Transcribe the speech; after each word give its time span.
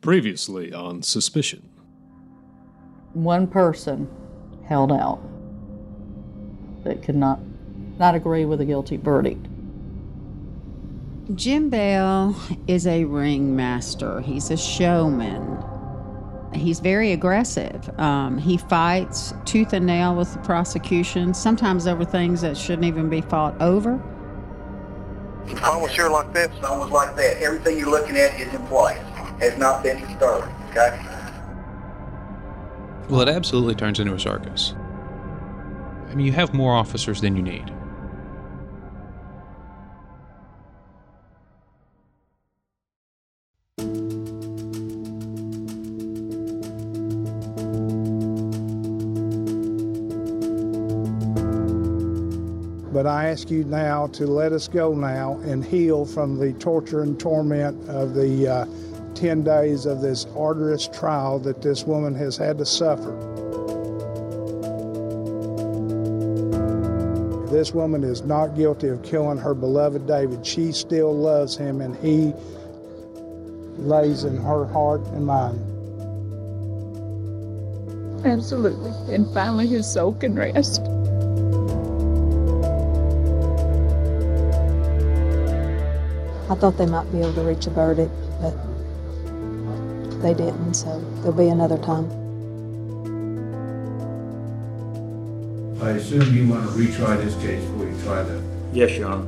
Previously 0.00 0.72
on 0.72 1.02
Suspicion. 1.02 1.68
One 3.14 3.48
person 3.48 4.08
held 4.66 4.92
out 4.92 5.20
that 6.84 7.02
could 7.02 7.16
not 7.16 7.40
not 7.98 8.14
agree 8.14 8.44
with 8.44 8.60
a 8.60 8.64
guilty 8.64 8.96
verdict. 8.96 9.44
Jim 11.34 11.68
Bell 11.68 12.40
is 12.68 12.86
a 12.86 13.04
ringmaster. 13.04 14.20
He's 14.20 14.50
a 14.52 14.56
showman. 14.56 15.62
He's 16.54 16.78
very 16.78 17.10
aggressive. 17.12 17.90
Um, 17.98 18.38
he 18.38 18.56
fights 18.56 19.34
tooth 19.44 19.72
and 19.72 19.84
nail 19.84 20.14
with 20.14 20.32
the 20.32 20.38
prosecution, 20.38 21.34
sometimes 21.34 21.88
over 21.88 22.04
things 22.04 22.40
that 22.42 22.56
shouldn't 22.56 22.86
even 22.86 23.10
be 23.10 23.20
fought 23.20 23.60
over. 23.60 24.00
I 25.60 25.76
was 25.76 25.90
here 25.90 26.08
like 26.08 26.32
this, 26.32 26.50
I 26.62 26.78
was 26.78 26.90
like 26.90 27.16
that. 27.16 27.42
Everything 27.42 27.78
you're 27.78 27.90
looking 27.90 28.16
at 28.16 28.40
is 28.40 28.54
in 28.54 28.64
place. 28.68 28.98
Has 29.40 29.56
not 29.56 29.82
been 29.82 30.00
disturbed. 30.00 30.52
Okay. 30.70 30.98
Well, 33.08 33.20
it 33.22 33.28
absolutely 33.28 33.74
turns 33.74 34.00
into 34.00 34.14
a 34.14 34.20
circus. 34.20 34.74
I 36.10 36.14
mean, 36.14 36.26
you 36.26 36.32
have 36.32 36.52
more 36.52 36.74
officers 36.74 37.20
than 37.20 37.36
you 37.36 37.42
need. 37.42 37.72
But 52.92 53.06
I 53.06 53.28
ask 53.28 53.48
you 53.48 53.62
now 53.62 54.08
to 54.08 54.26
let 54.26 54.52
us 54.52 54.66
go 54.66 54.92
now 54.92 55.38
and 55.44 55.64
heal 55.64 56.04
from 56.04 56.36
the 56.36 56.52
torture 56.54 57.02
and 57.02 57.18
torment 57.20 57.88
of 57.88 58.14
the 58.14 58.48
uh, 58.48 58.66
10 59.18 59.42
days 59.42 59.84
of 59.84 60.00
this 60.00 60.26
arduous 60.36 60.86
trial 60.86 61.40
that 61.40 61.60
this 61.60 61.82
woman 61.82 62.14
has 62.14 62.36
had 62.36 62.56
to 62.56 62.64
suffer. 62.64 63.10
This 67.50 67.74
woman 67.74 68.04
is 68.04 68.22
not 68.22 68.54
guilty 68.54 68.86
of 68.86 69.02
killing 69.02 69.38
her 69.38 69.54
beloved 69.54 70.06
David. 70.06 70.46
She 70.46 70.70
still 70.70 71.12
loves 71.12 71.56
him, 71.56 71.80
and 71.80 71.96
he 71.96 72.32
lays 73.78 74.22
in 74.22 74.36
her 74.36 74.66
heart 74.66 75.00
and 75.08 75.26
mind. 75.26 75.58
Absolutely. 78.24 78.92
And 79.12 79.26
finally, 79.34 79.66
his 79.66 79.90
soul 79.90 80.12
can 80.12 80.36
rest. 80.36 80.82
I 86.50 86.54
thought 86.54 86.78
they 86.78 86.86
might 86.86 87.10
be 87.10 87.18
able 87.18 87.34
to 87.34 87.42
reach 87.42 87.66
a 87.66 87.70
verdict, 87.70 88.12
but 88.40 88.67
they 90.22 90.34
didn't, 90.34 90.74
so 90.74 91.00
there'll 91.16 91.32
be 91.32 91.48
another 91.48 91.78
time. 91.78 92.06
I 95.82 95.90
assume 95.90 96.34
you 96.34 96.48
want 96.48 96.64
to 96.64 96.70
retry 96.70 97.16
this 97.22 97.34
case 97.36 97.64
before 97.64 97.88
you 97.88 98.02
try 98.02 98.22
that. 98.22 98.42
Yes, 98.72 98.96
Your 98.98 99.08
Honor. 99.10 99.26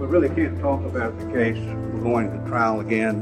We 0.00 0.06
really 0.06 0.28
can't 0.30 0.58
talk 0.60 0.84
about 0.84 1.18
the 1.18 1.26
case. 1.32 1.58
We're 1.58 2.02
going 2.02 2.30
to 2.30 2.48
trial 2.48 2.80
again, 2.80 3.16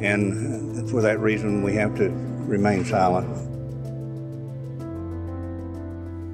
and 0.00 0.90
for 0.90 1.00
that 1.02 1.20
reason, 1.20 1.62
we 1.62 1.74
have 1.74 1.96
to 1.98 2.10
remain 2.46 2.84
silent. 2.84 3.28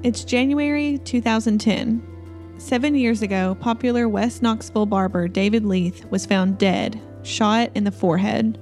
It's 0.03 0.23
January 0.23 0.99
2010. 0.99 2.14
Seven 2.57 2.95
years 2.95 3.21
ago, 3.21 3.55
popular 3.59 4.07
West 4.07 4.41
Knoxville 4.41 4.85
barber 4.85 5.27
David 5.27 5.65
Leach 5.65 6.03
was 6.09 6.25
found 6.25 6.57
dead, 6.57 6.99
shot 7.23 7.69
in 7.75 7.83
the 7.83 7.91
forehead. 7.91 8.57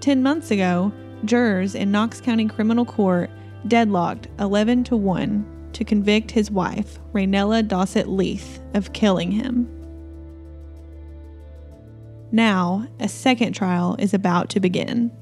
Ten 0.00 0.22
months 0.22 0.50
ago, 0.50 0.92
jurors 1.24 1.74
in 1.74 1.92
Knox 1.92 2.20
County 2.20 2.46
Criminal 2.46 2.84
Court 2.84 3.30
deadlocked 3.68 4.28
11 4.40 4.84
to 4.84 4.96
1 4.96 5.70
to 5.72 5.84
convict 5.84 6.30
his 6.30 6.50
wife, 6.50 6.98
Raynella 7.12 7.66
Dossett 7.66 8.08
Leach, 8.08 8.44
of 8.74 8.92
killing 8.92 9.30
him. 9.30 9.68
Now, 12.32 12.86
a 12.98 13.08
second 13.08 13.52
trial 13.52 13.94
is 13.98 14.14
about 14.14 14.50
to 14.50 14.60
begin. 14.60 15.12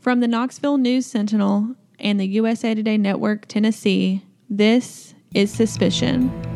From 0.00 0.20
the 0.20 0.28
Knoxville 0.28 0.78
News 0.78 1.06
Sentinel 1.06 1.76
and 1.98 2.18
the 2.18 2.26
USA 2.26 2.74
Today 2.74 2.98
Network 2.98 3.46
Tennessee, 3.46 4.22
this 4.48 5.14
is 5.34 5.52
Suspicion. 5.52 6.51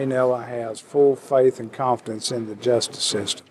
Raynella 0.00 0.46
has 0.48 0.80
full 0.80 1.14
faith 1.14 1.60
and 1.60 1.72
confidence 1.72 2.32
in 2.32 2.46
the 2.46 2.54
justice 2.54 3.04
system. 3.04 3.46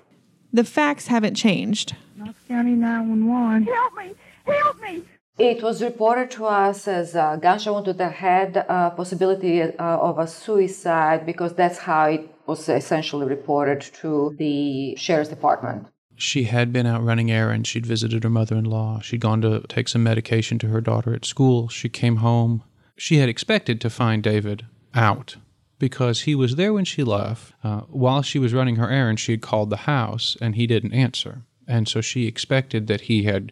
The 0.51 0.63
facts 0.63 1.07
haven't 1.07 1.35
changed. 1.35 1.95
Knox 2.15 2.39
County 2.47 2.71
911. 2.71 3.63
Help 3.63 3.93
me! 3.95 4.15
Help 4.45 4.81
me! 4.81 5.03
It 5.37 5.61
was 5.63 5.81
reported 5.81 6.31
to 6.31 6.45
us 6.45 6.87
as 6.87 7.15
a 7.15 7.39
gunshot 7.41 7.73
wound 7.73 7.85
to 7.85 7.93
the 7.93 8.09
head, 8.09 8.57
uh, 8.57 8.89
possibility 8.89 9.61
uh, 9.61 9.73
of 9.77 10.17
a 10.17 10.27
suicide, 10.27 11.25
because 11.25 11.53
that's 11.53 11.77
how 11.77 12.05
it 12.05 12.29
was 12.47 12.67
essentially 12.67 13.27
reported 13.27 13.81
to 14.01 14.35
the 14.37 14.95
sheriff's 14.97 15.29
department. 15.29 15.87
She 16.15 16.43
had 16.45 16.73
been 16.73 16.85
out 16.85 17.03
running 17.03 17.31
errands. 17.31 17.69
She'd 17.69 17.85
visited 17.85 18.23
her 18.23 18.29
mother 18.29 18.57
in 18.57 18.65
law. 18.65 18.99
She'd 18.99 19.21
gone 19.21 19.41
to 19.41 19.61
take 19.69 19.87
some 19.87 20.03
medication 20.03 20.59
to 20.59 20.67
her 20.67 20.81
daughter 20.81 21.13
at 21.13 21.23
school. 21.25 21.69
She 21.69 21.87
came 21.87 22.17
home. 22.17 22.63
She 22.97 23.17
had 23.17 23.29
expected 23.29 23.79
to 23.79 23.89
find 23.89 24.21
David 24.21 24.65
out 24.93 25.37
because 25.79 26.21
he 26.21 26.35
was 26.35 26.55
there 26.55 26.73
when 26.73 26.85
she 26.85 27.03
left. 27.03 27.53
Uh, 27.63 27.81
while 27.87 28.21
she 28.21 28.37
was 28.37 28.53
running 28.53 28.75
her 28.75 28.89
errands, 28.89 29.21
she 29.21 29.31
had 29.31 29.41
called 29.41 29.69
the 29.69 29.77
house 29.77 30.37
and 30.41 30.55
he 30.55 30.67
didn't 30.67 30.93
answer. 30.93 31.43
And 31.67 31.87
so 31.87 32.01
she 32.01 32.27
expected 32.27 32.87
that 32.87 33.01
he 33.01 33.23
had 33.23 33.51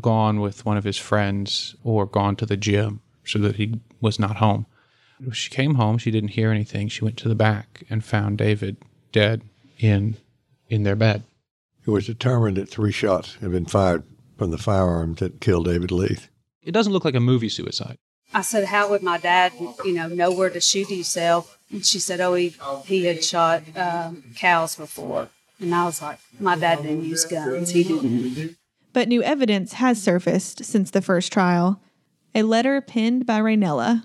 gone 0.00 0.40
with 0.40 0.64
one 0.66 0.76
of 0.76 0.84
his 0.84 0.98
friends 0.98 1.76
or 1.84 2.06
gone 2.06 2.36
to 2.36 2.46
the 2.46 2.56
gym 2.56 3.00
so 3.24 3.38
that 3.40 3.56
he 3.56 3.80
was 4.00 4.18
not 4.18 4.36
home. 4.36 4.66
When 5.18 5.32
she 5.32 5.50
came 5.50 5.74
home, 5.74 5.98
she 5.98 6.10
didn't 6.10 6.30
hear 6.30 6.50
anything. 6.50 6.88
She 6.88 7.04
went 7.04 7.16
to 7.18 7.28
the 7.28 7.34
back 7.34 7.84
and 7.90 8.04
found 8.04 8.38
David 8.38 8.76
dead 9.12 9.42
in 9.78 10.16
in 10.68 10.82
their 10.82 10.96
bed. 10.96 11.24
It 11.86 11.90
was 11.90 12.06
determined 12.06 12.56
that 12.58 12.68
three 12.68 12.92
shots 12.92 13.36
had 13.40 13.50
been 13.50 13.64
fired 13.64 14.04
from 14.36 14.50
the 14.50 14.58
firearm 14.58 15.14
that 15.14 15.40
killed 15.40 15.64
David 15.64 15.90
Leach. 15.90 16.28
It 16.62 16.72
doesn't 16.72 16.92
look 16.92 17.04
like 17.04 17.14
a 17.14 17.20
movie 17.20 17.48
suicide. 17.48 17.96
I 18.32 18.42
said, 18.42 18.66
"How 18.66 18.90
would 18.90 19.02
my 19.02 19.18
dad, 19.18 19.52
you 19.84 19.94
know, 19.94 20.06
know 20.06 20.30
where 20.30 20.50
to 20.50 20.60
shoot 20.60 20.88
himself?" 20.88 21.57
And 21.70 21.84
she 21.84 21.98
said, 21.98 22.20
"Oh, 22.20 22.34
he 22.34 22.54
he 22.84 23.04
had 23.04 23.22
shot 23.24 23.62
um, 23.76 24.24
cows 24.36 24.76
before." 24.76 25.28
And 25.60 25.74
I 25.74 25.84
was 25.84 26.00
like, 26.00 26.18
"My 26.38 26.56
dad 26.56 26.82
didn't 26.82 27.04
use 27.04 27.24
guns. 27.24 27.70
He 27.70 27.84
didn't." 27.84 28.56
But 28.92 29.08
new 29.08 29.22
evidence 29.22 29.74
has 29.74 30.02
surfaced 30.02 30.64
since 30.64 30.90
the 30.90 31.02
first 31.02 31.32
trial. 31.32 31.80
A 32.34 32.42
letter 32.42 32.80
penned 32.80 33.26
by 33.26 33.40
Raynella. 33.40 34.04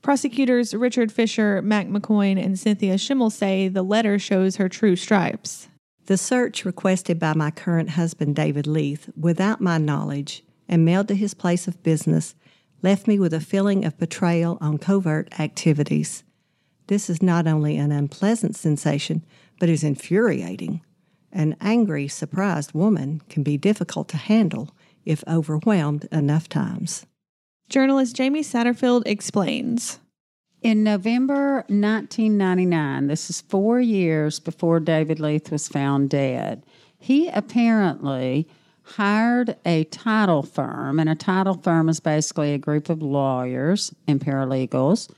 Prosecutors 0.00 0.74
Richard 0.74 1.12
Fisher, 1.12 1.62
Mac 1.62 1.86
McCoyne, 1.86 2.42
and 2.42 2.58
Cynthia 2.58 2.98
Schimmel 2.98 3.30
say 3.30 3.68
the 3.68 3.84
letter 3.84 4.18
shows 4.18 4.56
her 4.56 4.68
true 4.68 4.96
stripes. 4.96 5.68
The 6.06 6.16
search 6.16 6.64
requested 6.64 7.20
by 7.20 7.34
my 7.34 7.52
current 7.52 7.90
husband, 7.90 8.34
David 8.34 8.66
Leach, 8.66 9.02
without 9.16 9.60
my 9.60 9.78
knowledge, 9.78 10.42
and 10.68 10.84
mailed 10.84 11.08
to 11.08 11.14
his 11.14 11.34
place 11.34 11.68
of 11.68 11.82
business, 11.84 12.34
left 12.82 13.06
me 13.06 13.20
with 13.20 13.32
a 13.32 13.40
feeling 13.40 13.84
of 13.84 13.98
betrayal 13.98 14.58
on 14.60 14.78
covert 14.78 15.28
activities. 15.38 16.24
This 16.86 17.08
is 17.08 17.22
not 17.22 17.46
only 17.46 17.76
an 17.76 17.92
unpleasant 17.92 18.56
sensation, 18.56 19.24
but 19.58 19.68
is 19.68 19.84
infuriating. 19.84 20.82
An 21.32 21.56
angry, 21.60 22.08
surprised 22.08 22.74
woman 22.74 23.22
can 23.28 23.42
be 23.42 23.56
difficult 23.56 24.08
to 24.08 24.16
handle 24.16 24.70
if 25.04 25.24
overwhelmed 25.26 26.06
enough 26.12 26.48
times. 26.48 27.06
Journalist 27.68 28.14
Jamie 28.16 28.42
Satterfield 28.42 29.02
explains. 29.06 29.98
In 30.60 30.84
November 30.84 31.64
1999, 31.68 33.06
this 33.06 33.30
is 33.30 33.40
four 33.40 33.80
years 33.80 34.38
before 34.38 34.78
David 34.78 35.18
Leach 35.18 35.50
was 35.50 35.68
found 35.68 36.10
dead, 36.10 36.64
he 36.98 37.28
apparently 37.28 38.46
hired 38.82 39.56
a 39.64 39.84
title 39.84 40.42
firm, 40.42 41.00
and 41.00 41.08
a 41.08 41.14
title 41.14 41.54
firm 41.54 41.88
is 41.88 41.98
basically 41.98 42.52
a 42.52 42.58
group 42.58 42.88
of 42.88 43.02
lawyers 43.02 43.92
and 44.06 44.20
paralegals 44.20 45.10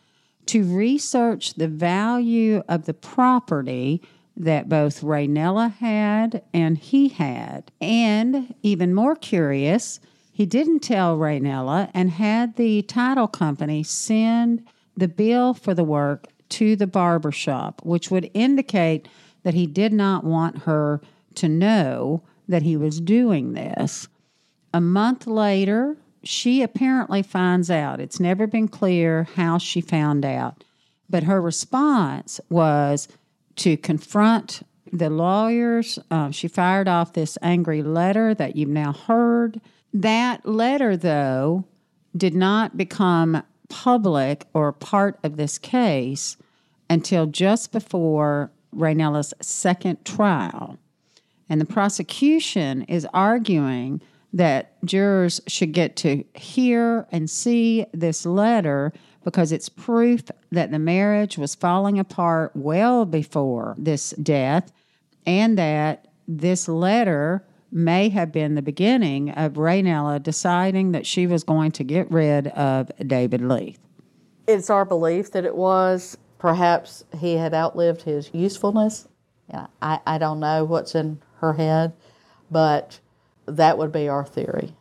to 0.47 0.65
research 0.65 1.55
the 1.55 1.69
value 1.69 2.63
of 2.69 2.87
the 2.87 2.95
property 2.95 4.03
that 4.37 4.69
both 4.69 5.01
Raynella 5.01 5.75
had 5.75 6.43
and 6.53 6.77
he 6.77 7.09
had. 7.09 7.71
And 7.81 8.55
even 8.63 8.95
more 8.95 9.17
curious, 9.17 10.01
he 10.33 10.47
didn't 10.47 10.81
tell 10.81 11.17
Raynella 11.17 11.91
and 11.95 12.11
had 12.11 12.57
the 12.57 12.83
title 12.83 13.29
company 13.29 13.83
send 13.83 14.65
the 14.97 15.09
bill 15.09 15.55
for 15.55 15.75
the 15.75 15.85
work 15.85 16.27
to 16.51 16.77
the 16.77 16.87
barber 16.87 17.33
shop, 17.33 17.81
which 17.85 18.11
would 18.11 18.31
indicate 18.35 19.09
that 19.45 19.55
he 19.55 19.67
did 19.67 19.93
not 19.93 20.25
want 20.25 20.63
her 20.63 21.01
to 21.37 21.49
know 21.49 22.23
that 22.49 22.63
he 22.63 22.77
was 22.77 23.01
doing 23.01 23.53
this. 23.53 24.09
A 24.73 24.81
month 24.81 25.27
later, 25.27 25.97
she 26.25 26.63
apparently 26.63 27.23
finds 27.23 27.71
out. 27.71 28.01
It's 28.01 28.21
never 28.21 28.47
been 28.47 28.69
clear 28.69 29.25
how 29.35 29.59
she 29.59 29.81
found 29.81 30.25
out. 30.25 30.65
But 31.09 31.25
her 31.25 31.41
response 31.41 32.41
was 32.49 33.09
to 33.57 33.77
confront 33.77 34.63
the 34.93 35.11
lawyers. 35.11 35.99
Uh, 36.11 36.31
she 36.31 36.49
fired 36.49 36.89
off 36.89 37.13
this 37.13 37.37
angry 37.43 37.83
letter 37.83 38.35
that 38.35 38.57
you've 38.57 38.69
now 38.69 38.93
heard. 38.93 39.61
That 39.93 40.47
letter, 40.47 40.97
though, 40.97 41.65
did 42.17 42.35
not 42.35 42.77
become 42.77 43.43
public 43.69 44.47
or 44.55 44.73
part 44.73 45.19
of 45.23 45.37
this 45.37 45.59
case 45.59 46.37
until 46.89 47.27
just 47.27 47.73
before 47.73 48.51
Raynella's 48.75 49.35
second 49.41 50.05
trial. 50.05 50.79
And 51.49 51.61
the 51.61 51.67
prosecution 51.67 52.83
is 52.83 53.07
arguing 53.13 54.01
that 54.35 54.73
jurors 54.85 55.41
should 55.47 55.73
get 55.73 55.95
to 55.95 56.25
hear 56.35 57.07
and 57.13 57.31
see 57.31 57.87
this 57.93 58.27
letter 58.27 58.93
because 59.25 59.53
it's 59.53 59.69
proof 59.69 60.23
that 60.51 60.73
the 60.73 60.79
marriage 60.79 61.39
was 61.39 61.55
falling 61.55 61.99
apart 62.01 62.51
well 62.55 63.07
before 63.07 63.77
this 63.79 64.11
death 64.11 64.73
and 65.25 65.57
that 65.57 66.09
this 66.27 66.69
letter 66.69 67.47
may 67.71 68.09
have 68.09 68.33
been 68.33 68.57
the 68.57 68.63
beginning 68.63 69.31
of 69.31 69.55
Raynella 69.55 70.21
deciding 70.23 70.93
that 70.93 71.07
she 71.07 71.27
was 71.27 71.45
going 71.45 71.71
to 71.73 71.85
get 71.85 72.11
rid 72.11 72.49
of 72.49 72.91
David 73.07 73.41
Leach. 73.41 73.77
It's 74.49 74.69
our 74.69 74.85
belief 74.85 75.31
that 75.33 75.45
it 75.45 75.57
was. 75.57 76.19
Perhaps 76.39 77.05
he 77.19 77.35
had 77.35 77.55
outlived 77.55 78.03
his 78.03 78.31
usefulness. 78.35 79.09
I, 79.81 80.01
I 80.07 80.19
don't 80.19 80.41
know 80.41 80.65
what's 80.65 80.95
in 80.95 81.21
her 81.39 81.53
head, 81.53 81.93
but 82.51 82.99
that 83.47 83.79
would 83.79 83.93
be 83.93 84.09
our 84.09 84.25
theory 84.25 84.75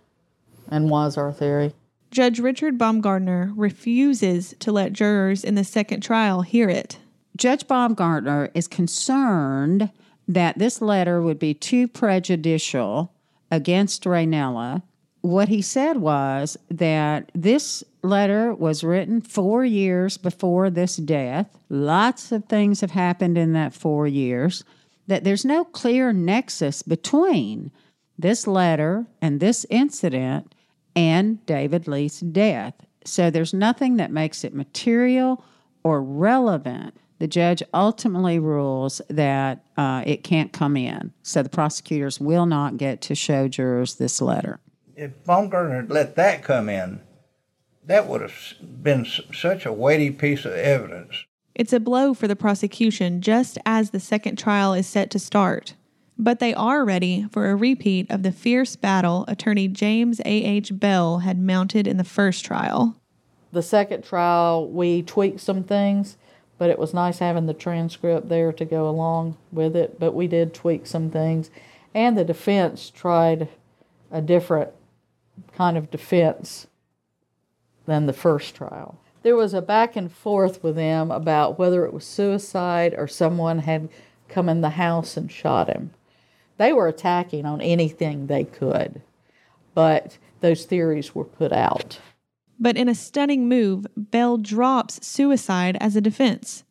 and 0.70 0.90
was 0.90 1.18
our 1.18 1.32
theory. 1.32 1.74
Judge 2.12 2.40
Richard 2.40 2.78
Baumgartner 2.78 3.52
refuses 3.56 4.54
to 4.60 4.72
let 4.72 4.94
jurors 4.94 5.44
in 5.44 5.56
the 5.56 5.64
second 5.64 6.02
trial 6.02 6.44
hear 6.44 6.70
it. 6.70 7.00
Judge 7.36 7.68
Baumgartner 7.68 8.50
is 8.54 8.68
concerned 8.68 9.90
that 10.28 10.60
this 10.60 10.82
letter 10.82 11.22
would 11.22 11.40
be 11.40 11.54
too 11.54 11.88
prejudicial 11.88 13.12
against 13.50 14.04
Raynella. 14.04 14.84
What 15.22 15.50
he 15.50 15.62
said 15.62 15.98
was 15.98 16.58
that 16.70 17.32
this 17.34 17.84
letter 18.04 18.54
was 18.54 18.84
written 18.84 19.22
four 19.22 19.66
years 19.66 20.18
before 20.18 20.70
this 20.70 20.98
death. 20.98 21.58
Lots 21.70 22.32
of 22.32 22.46
things 22.46 22.82
have 22.82 22.92
happened 22.92 23.38
in 23.38 23.54
that 23.54 23.74
four 23.74 24.06
years, 24.06 24.64
that 25.08 25.24
there's 25.24 25.46
no 25.46 25.66
clear 25.66 26.14
nexus 26.14 26.84
between 26.84 27.72
this 28.18 28.48
letter 28.48 29.06
and 29.22 29.40
this 29.40 29.66
incident 29.70 30.54
and 30.96 31.44
David 31.46 31.88
Lee's 31.88 32.20
death. 32.20 32.74
So 33.06 33.30
there's 33.30 33.54
nothing 33.54 33.98
that 33.98 34.12
makes 34.12 34.44
it 34.44 34.54
material 34.54 35.44
or 35.84 36.02
relevant. 36.02 36.96
The 37.20 37.28
judge 37.28 37.64
ultimately 37.74 38.40
rules 38.40 39.02
that 39.10 39.64
uh, 39.78 40.04
it 40.06 40.24
can't 40.24 40.52
come 40.52 40.78
in. 40.78 41.14
So 41.22 41.44
the 41.44 41.50
prosecutors 41.50 42.20
will 42.20 42.46
not 42.46 42.78
get 42.78 43.02
to 43.02 43.16
show 43.16 43.48
jurors 43.48 43.96
this 43.96 44.22
letter. 44.22 44.60
If 44.96 45.24
Baumgartner 45.24 45.76
had 45.76 45.90
let 45.90 46.16
that 46.16 46.44
come 46.44 46.70
in, 46.70 47.02
that 47.86 48.08
would 48.08 48.22
have 48.22 48.54
been 48.62 49.06
such 49.34 49.66
a 49.66 49.74
weighty 49.74 50.12
piece 50.12 50.46
of 50.46 50.54
evidence. 50.54 51.26
It's 51.56 51.74
a 51.74 51.80
blow 51.80 52.14
for 52.14 52.28
the 52.28 52.36
prosecution 52.36 53.22
just 53.22 53.58
as 53.66 53.90
the 53.90 54.00
second 54.00 54.38
trial 54.38 54.74
is 54.74 54.88
set 54.88 55.10
to 55.12 55.20
start. 55.20 55.76
But 56.18 56.40
they 56.40 56.54
are 56.54 56.86
ready 56.86 57.28
for 57.32 57.50
a 57.50 57.56
repeat 57.56 58.10
of 58.10 58.24
the 58.24 58.32
fierce 58.32 58.76
battle 58.76 59.26
attorney 59.28 59.68
James 59.68 60.20
A.H. 60.22 60.80
Bell 60.80 61.20
had 61.20 61.40
mounted 61.40 61.88
in 61.88 61.98
the 61.98 62.04
first 62.04 62.46
trial. 62.46 62.96
The 63.52 63.64
second 63.64 64.04
trial, 64.04 64.68
we 64.68 65.02
tweaked 65.02 65.40
some 65.40 65.64
things, 65.64 66.18
but 66.58 66.70
it 66.70 66.80
was 66.80 66.94
nice 66.94 67.20
having 67.20 67.46
the 67.46 67.54
transcript 67.54 68.30
there 68.30 68.54
to 68.54 68.66
go 68.66 68.88
along 68.88 69.38
with 69.52 69.76
it. 69.76 70.00
But 70.00 70.14
we 70.14 70.28
did 70.28 70.54
tweak 70.54 70.86
some 70.86 71.10
things. 71.10 71.50
And 71.94 72.18
the 72.18 72.24
defense 72.24 72.90
tried 72.90 73.50
a 74.12 74.22
different 74.22 74.72
kind 75.56 75.78
of 75.78 75.92
defense 75.92 76.68
than 77.86 78.06
the 78.06 78.14
first 78.14 78.56
trial. 78.56 79.00
There 79.24 79.36
was 79.36 79.54
a 79.54 79.62
back 79.62 79.96
and 79.96 80.12
forth 80.12 80.64
with 80.64 80.76
them 80.76 81.12
about 81.12 81.58
whether 81.58 81.86
it 81.86 81.94
was 81.94 82.06
suicide 82.06 82.94
or 82.98 83.08
someone 83.08 83.60
had 83.60 83.90
come 84.30 84.50
in 84.50 84.62
the 84.62 84.72
house 84.72 85.18
and 85.18 85.32
shot 85.32 85.70
him. 85.70 85.92
They 86.58 86.74
were 86.74 86.88
attacking 86.88 87.46
on 87.46 87.62
anything 87.62 88.28
they 88.28 88.44
could, 88.44 89.02
but 89.74 90.18
those 90.42 90.66
theories 90.66 91.16
were 91.16 91.24
put 91.24 91.52
out. 91.52 92.00
But 92.60 92.78
in 92.78 92.88
a 92.88 92.96
stunning 92.96 93.50
move, 93.50 93.88
Bell 93.98 94.38
drops 94.38 95.06
suicide 95.06 95.78
as 95.80 95.96
a 95.96 96.02
defense. 96.02 96.64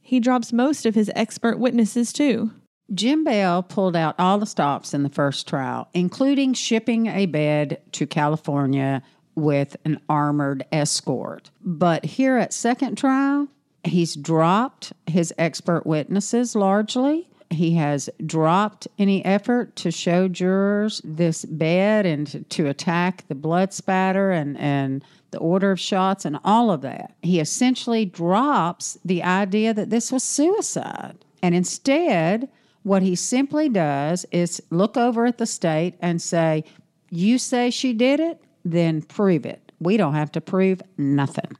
He 0.00 0.20
drops 0.20 0.52
most 0.52 0.86
of 0.86 0.94
his 0.94 1.10
expert 1.14 1.58
witnesses 1.58 2.12
too. 2.12 2.52
Jim 2.94 3.24
Bell 3.24 3.62
pulled 3.62 3.96
out 3.96 4.14
all 4.18 4.38
the 4.38 4.46
stops 4.46 4.94
in 4.94 5.02
the 5.02 5.08
first 5.08 5.48
trial, 5.48 5.88
including 5.92 6.54
shipping 6.54 7.08
a 7.08 7.26
bed 7.26 7.80
to 7.92 8.06
California 8.06 9.02
with 9.34 9.76
an 9.84 10.00
armored 10.08 10.64
escort. 10.70 11.50
But 11.60 12.04
here 12.04 12.38
at 12.38 12.52
second 12.52 12.96
trial, 12.96 13.48
he's 13.84 14.14
dropped 14.14 14.92
his 15.06 15.34
expert 15.36 15.84
witnesses 15.84 16.54
largely 16.54 17.28
he 17.50 17.74
has 17.74 18.10
dropped 18.24 18.88
any 18.98 19.24
effort 19.24 19.76
to 19.76 19.90
show 19.90 20.28
jurors 20.28 21.00
this 21.04 21.44
bed 21.44 22.06
and 22.06 22.26
to, 22.26 22.40
to, 22.42 22.66
attack 22.66 23.24
the 23.28 23.34
blood 23.34 23.72
spatter 23.72 24.30
and, 24.30 24.58
and 24.58 25.04
the 25.30 25.38
order 25.38 25.70
of 25.70 25.80
shots 25.80 26.24
and 26.24 26.38
all 26.44 26.70
of 26.70 26.82
that. 26.82 27.14
He 27.22 27.40
essentially 27.40 28.04
drops 28.04 28.98
the 29.04 29.22
idea 29.22 29.72
that 29.74 29.90
this 29.90 30.10
was 30.10 30.22
suicide. 30.22 31.24
And 31.42 31.54
instead, 31.54 32.48
what 32.82 33.02
he 33.02 33.14
simply 33.14 33.68
does 33.68 34.24
is 34.30 34.62
look 34.70 34.96
over 34.96 35.26
at 35.26 35.38
the 35.38 35.46
state 35.46 35.94
and 36.00 36.20
say, 36.20 36.64
You 37.10 37.38
say 37.38 37.70
she 37.70 37.92
did 37.92 38.20
it, 38.20 38.40
then 38.64 39.02
prove 39.02 39.44
it. 39.44 39.72
We 39.80 39.96
don't 39.96 40.14
have 40.14 40.32
to 40.32 40.40
prove 40.40 40.80
nothing. 40.96 41.56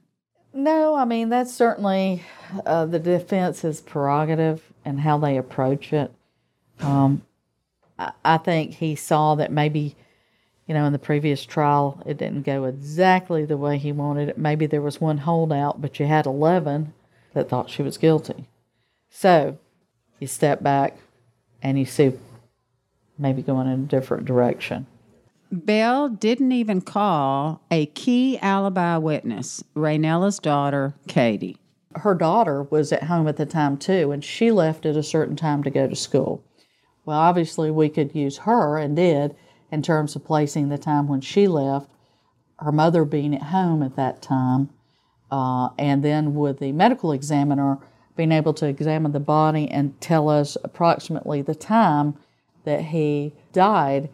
No, 0.52 0.94
I 0.94 1.04
mean, 1.04 1.28
that's 1.28 1.52
certainly 1.52 2.22
uh, 2.64 2.86
the 2.86 2.98
defense's 2.98 3.80
prerogative 3.80 4.62
and 4.86 5.00
how 5.00 5.18
they 5.18 5.36
approach 5.36 5.92
it. 5.92 6.10
Um, 6.80 7.22
I, 7.98 8.12
I 8.24 8.38
think 8.38 8.74
he 8.74 8.94
saw 8.94 9.34
that 9.34 9.50
maybe, 9.50 9.96
you 10.66 10.74
know, 10.74 10.84
in 10.86 10.92
the 10.92 10.98
previous 10.98 11.44
trial, 11.44 12.00
it 12.06 12.16
didn't 12.16 12.46
go 12.46 12.64
exactly 12.64 13.44
the 13.44 13.56
way 13.56 13.76
he 13.76 13.92
wanted 13.92 14.28
it. 14.30 14.38
Maybe 14.38 14.64
there 14.66 14.80
was 14.80 15.00
one 15.00 15.18
holdout, 15.18 15.82
but 15.82 15.98
you 15.98 16.06
had 16.06 16.24
11 16.24 16.94
that 17.34 17.48
thought 17.48 17.68
she 17.68 17.82
was 17.82 17.98
guilty. 17.98 18.46
So 19.10 19.58
you 20.20 20.28
step 20.28 20.62
back 20.62 20.96
and 21.60 21.78
you 21.78 21.84
see 21.84 22.12
maybe 23.18 23.42
going 23.42 23.66
in 23.66 23.80
a 23.80 23.86
different 23.86 24.24
direction. 24.24 24.86
Bell 25.50 26.08
didn't 26.08 26.52
even 26.52 26.80
call 26.80 27.60
a 27.70 27.86
key 27.86 28.38
alibi 28.38 28.96
witness, 28.98 29.64
Raynella's 29.74 30.38
daughter, 30.38 30.94
Katie 31.08 31.58
her 31.98 32.14
daughter 32.14 32.62
was 32.64 32.92
at 32.92 33.04
home 33.04 33.28
at 33.28 33.36
the 33.36 33.46
time 33.46 33.76
too, 33.76 34.12
and 34.12 34.24
she 34.24 34.50
left 34.50 34.86
at 34.86 34.96
a 34.96 35.02
certain 35.02 35.36
time 35.36 35.62
to 35.62 35.70
go 35.70 35.86
to 35.86 35.96
school. 35.96 36.44
Well, 37.04 37.18
obviously, 37.18 37.70
we 37.70 37.88
could 37.88 38.14
use 38.14 38.38
her 38.38 38.78
and 38.78 38.96
did 38.96 39.34
in 39.70 39.82
terms 39.82 40.16
of 40.16 40.24
placing 40.24 40.68
the 40.68 40.78
time 40.78 41.08
when 41.08 41.20
she 41.20 41.46
left, 41.46 41.90
her 42.58 42.72
mother 42.72 43.04
being 43.04 43.34
at 43.34 43.42
home 43.44 43.82
at 43.82 43.96
that 43.96 44.22
time, 44.22 44.70
uh, 45.30 45.68
and 45.78 46.02
then 46.02 46.34
with 46.34 46.58
the 46.58 46.72
medical 46.72 47.12
examiner 47.12 47.78
being 48.16 48.32
able 48.32 48.54
to 48.54 48.66
examine 48.66 49.12
the 49.12 49.20
body 49.20 49.68
and 49.70 50.00
tell 50.00 50.28
us 50.28 50.56
approximately 50.64 51.42
the 51.42 51.54
time 51.54 52.16
that 52.64 52.80
he 52.80 53.34
died. 53.52 54.08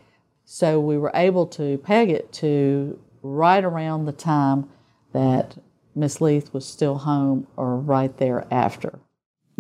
So 0.45 0.81
we 0.81 0.99
were 0.99 1.13
able 1.15 1.47
to 1.49 1.79
peg 1.79 2.11
it 2.11 2.33
to 2.35 2.99
right 3.23 3.65
around 3.65 4.05
the 4.05 4.13
time 4.13 4.69
that 5.13 5.57
Miss 5.95 6.21
Leach 6.21 6.53
was 6.53 6.65
still 6.65 6.99
home 6.99 7.47
or 7.57 7.77
right 7.77 8.17
there 8.17 8.47
after. 8.51 8.99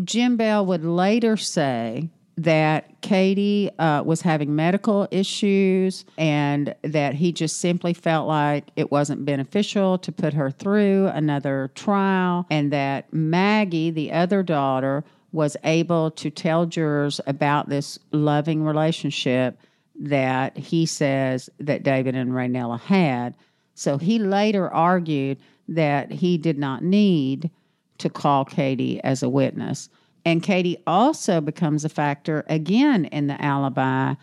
Jim 0.02 0.36
Bell 0.36 0.64
would 0.64 0.84
later 0.84 1.36
say 1.36 2.08
that 2.38 3.00
Katie 3.02 3.70
uh, 3.78 4.02
was 4.02 4.22
having 4.22 4.56
medical 4.56 5.06
issues 5.10 6.04
and 6.16 6.74
that 6.82 7.14
he 7.14 7.30
just 7.30 7.58
simply 7.58 7.92
felt 7.92 8.26
like 8.26 8.70
it 8.74 8.90
wasn't 8.90 9.24
beneficial 9.24 9.98
to 9.98 10.10
put 10.10 10.32
her 10.32 10.50
through 10.50 11.08
another 11.08 11.70
trial, 11.74 12.46
and 12.50 12.72
that 12.72 13.12
Maggie, 13.12 13.90
the 13.90 14.12
other 14.12 14.42
daughter, 14.42 15.04
was 15.32 15.56
able 15.64 16.10
to 16.12 16.30
tell 16.30 16.66
jurors 16.66 17.20
about 17.26 17.68
this 17.68 17.98
loving 18.12 18.64
relationship 18.64 19.58
that 20.00 20.56
he 20.56 20.86
says 20.86 21.50
that 21.58 21.82
David 21.82 22.14
and 22.14 22.30
Raynella 22.30 22.80
had. 22.80 23.36
So 23.74 23.98
he 23.98 24.18
later 24.18 24.70
argued 24.70 25.38
that 25.68 26.10
he 26.10 26.38
did 26.38 26.58
not 26.58 26.82
need 26.82 27.50
to 27.98 28.10
call 28.10 28.44
Katie 28.44 29.02
as 29.02 29.22
a 29.22 29.28
witness. 29.28 29.88
And 30.24 30.42
Katie 30.42 30.82
also 30.86 31.40
becomes 31.40 31.84
a 31.84 31.88
factor 31.88 32.44
again 32.48 33.06
in 33.06 33.26
the 33.26 33.40
alibi 33.42 34.14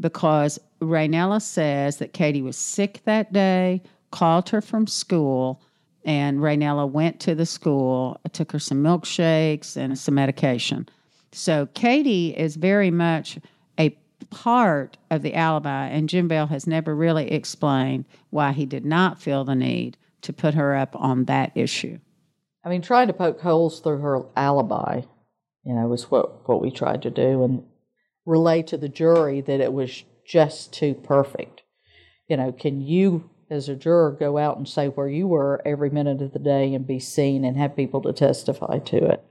because 0.00 0.58
Raynella 0.80 1.40
says 1.40 1.98
that 1.98 2.12
Katie 2.12 2.42
was 2.42 2.56
sick 2.56 3.00
that 3.04 3.32
day, 3.32 3.82
called 4.10 4.48
her 4.48 4.60
from 4.60 4.86
school, 4.86 5.60
and 6.04 6.40
Raynella 6.40 6.90
went 6.90 7.20
to 7.20 7.34
the 7.34 7.46
school, 7.46 8.20
took 8.32 8.52
her 8.52 8.58
some 8.58 8.82
milkshakes 8.82 9.76
and 9.76 9.98
some 9.98 10.14
medication. 10.14 10.88
So 11.32 11.66
Katie 11.74 12.36
is 12.36 12.56
very 12.56 12.90
much 12.90 13.38
a 13.78 13.90
part 14.30 14.96
of 15.10 15.22
the 15.22 15.34
alibi, 15.34 15.86
and 15.86 16.08
Jim 16.08 16.28
Bell 16.28 16.46
has 16.48 16.66
never 16.66 16.94
really 16.94 17.30
explained 17.30 18.04
why 18.30 18.52
he 18.52 18.66
did 18.66 18.84
not 18.84 19.20
feel 19.20 19.44
the 19.44 19.54
need 19.54 19.96
to 20.24 20.32
put 20.32 20.54
her 20.54 20.74
up 20.74 20.94
on 20.96 21.24
that 21.24 21.52
issue. 21.54 21.98
I 22.64 22.68
mean, 22.68 22.82
trying 22.82 23.08
to 23.08 23.12
poke 23.12 23.40
holes 23.40 23.80
through 23.80 23.98
her 23.98 24.22
alibi, 24.36 25.02
you 25.64 25.74
know, 25.74 25.86
was 25.86 26.10
what, 26.10 26.48
what 26.48 26.60
we 26.60 26.70
tried 26.70 27.02
to 27.02 27.10
do 27.10 27.42
and 27.42 27.64
relay 28.26 28.62
to 28.62 28.76
the 28.76 28.88
jury 28.88 29.40
that 29.42 29.60
it 29.60 29.72
was 29.72 30.04
just 30.26 30.72
too 30.72 30.94
perfect. 30.94 31.62
You 32.28 32.38
know, 32.38 32.52
can 32.52 32.80
you, 32.80 33.28
as 33.50 33.68
a 33.68 33.76
juror, 33.76 34.16
go 34.18 34.38
out 34.38 34.56
and 34.56 34.66
say 34.66 34.88
where 34.88 35.08
you 35.08 35.26
were 35.26 35.60
every 35.64 35.90
minute 35.90 36.22
of 36.22 36.32
the 36.32 36.38
day 36.38 36.72
and 36.74 36.86
be 36.86 36.98
seen 36.98 37.44
and 37.44 37.56
have 37.56 37.76
people 37.76 38.00
to 38.02 38.12
testify 38.12 38.78
to 38.78 38.96
it? 38.96 39.22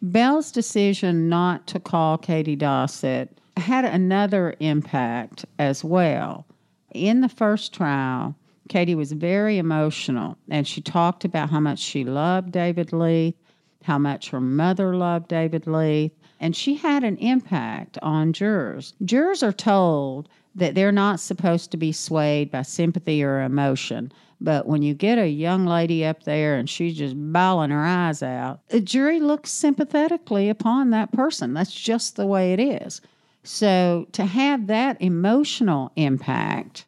Bell's 0.00 0.52
decision 0.52 1.28
not 1.28 1.66
to 1.66 1.80
call 1.80 2.16
Katie 2.16 2.56
Dossett 2.56 3.28
had 3.56 3.84
another 3.84 4.54
impact 4.60 5.44
as 5.58 5.84
well. 5.84 6.46
In 6.92 7.20
the 7.20 7.28
first 7.28 7.74
trial, 7.74 8.34
Katie 8.68 8.94
was 8.94 9.12
very 9.12 9.58
emotional 9.58 10.36
and 10.48 10.66
she 10.66 10.80
talked 10.80 11.24
about 11.24 11.50
how 11.50 11.60
much 11.60 11.78
she 11.78 12.04
loved 12.04 12.52
David 12.52 12.92
Leach, 12.92 13.36
how 13.82 13.98
much 13.98 14.30
her 14.30 14.40
mother 14.40 14.94
loved 14.94 15.28
David 15.28 15.66
Leach, 15.66 16.12
and 16.40 16.54
she 16.54 16.74
had 16.74 17.02
an 17.02 17.16
impact 17.16 17.98
on 18.02 18.32
jurors. 18.32 18.94
Jurors 19.04 19.42
are 19.42 19.52
told 19.52 20.28
that 20.54 20.74
they're 20.74 20.92
not 20.92 21.20
supposed 21.20 21.70
to 21.70 21.76
be 21.76 21.92
swayed 21.92 22.50
by 22.50 22.62
sympathy 22.62 23.22
or 23.22 23.42
emotion. 23.42 24.12
But 24.40 24.66
when 24.66 24.82
you 24.82 24.94
get 24.94 25.18
a 25.18 25.28
young 25.28 25.66
lady 25.66 26.04
up 26.04 26.24
there 26.24 26.56
and 26.56 26.68
she's 26.68 26.96
just 26.96 27.14
bawling 27.16 27.70
her 27.70 27.84
eyes 27.84 28.22
out, 28.22 28.60
the 28.68 28.80
jury 28.80 29.20
looks 29.20 29.50
sympathetically 29.50 30.48
upon 30.48 30.90
that 30.90 31.12
person. 31.12 31.54
That's 31.54 31.74
just 31.74 32.16
the 32.16 32.26
way 32.26 32.52
it 32.52 32.60
is. 32.60 33.00
So 33.42 34.06
to 34.12 34.24
have 34.26 34.66
that 34.66 35.00
emotional 35.00 35.92
impact 35.96 36.84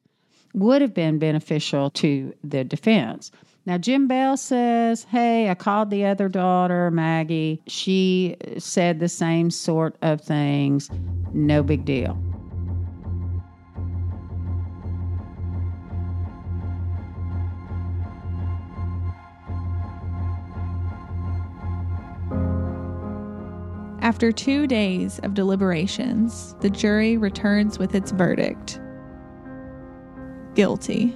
would 0.55 0.83
have 0.83 0.95
been 0.95 1.19
beneficial 1.19 1.91
to 1.91 2.35
the 2.43 2.65
defense. 2.65 3.31
Now, 3.67 3.79
Jim 3.79 4.09
Bell 4.09 4.37
says, 4.37 5.05
Hey, 5.05 5.51
I 5.51 5.55
called 5.55 5.91
the 5.91 6.07
other 6.07 6.29
daughter, 6.29 6.91
Maggie. 6.91 7.63
She 7.67 8.37
said 8.59 8.99
the 8.99 9.09
same 9.09 9.51
sort 9.51 9.97
of 10.03 10.21
things. 10.21 10.91
No 11.33 11.63
big 11.63 11.85
deal. 11.85 12.19
After 24.03 24.33
two 24.33 24.67
days 24.67 25.21
of 25.21 25.35
deliberations, 25.35 26.57
the 26.61 26.71
jury 26.71 27.17
returns 27.17 27.79
with 27.79 27.95
its 27.95 28.11
verdict 28.11 28.81
guilty. 30.55 31.15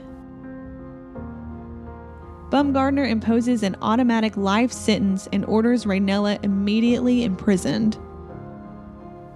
Baumgartner 2.50 3.05
imposes 3.05 3.62
an 3.62 3.76
automatic 3.83 4.37
life 4.37 4.71
sentence 4.71 5.29
and 5.33 5.45
orders 5.47 5.85
Raynella 5.85 6.38
immediately 6.45 7.25
imprisoned. 7.25 7.99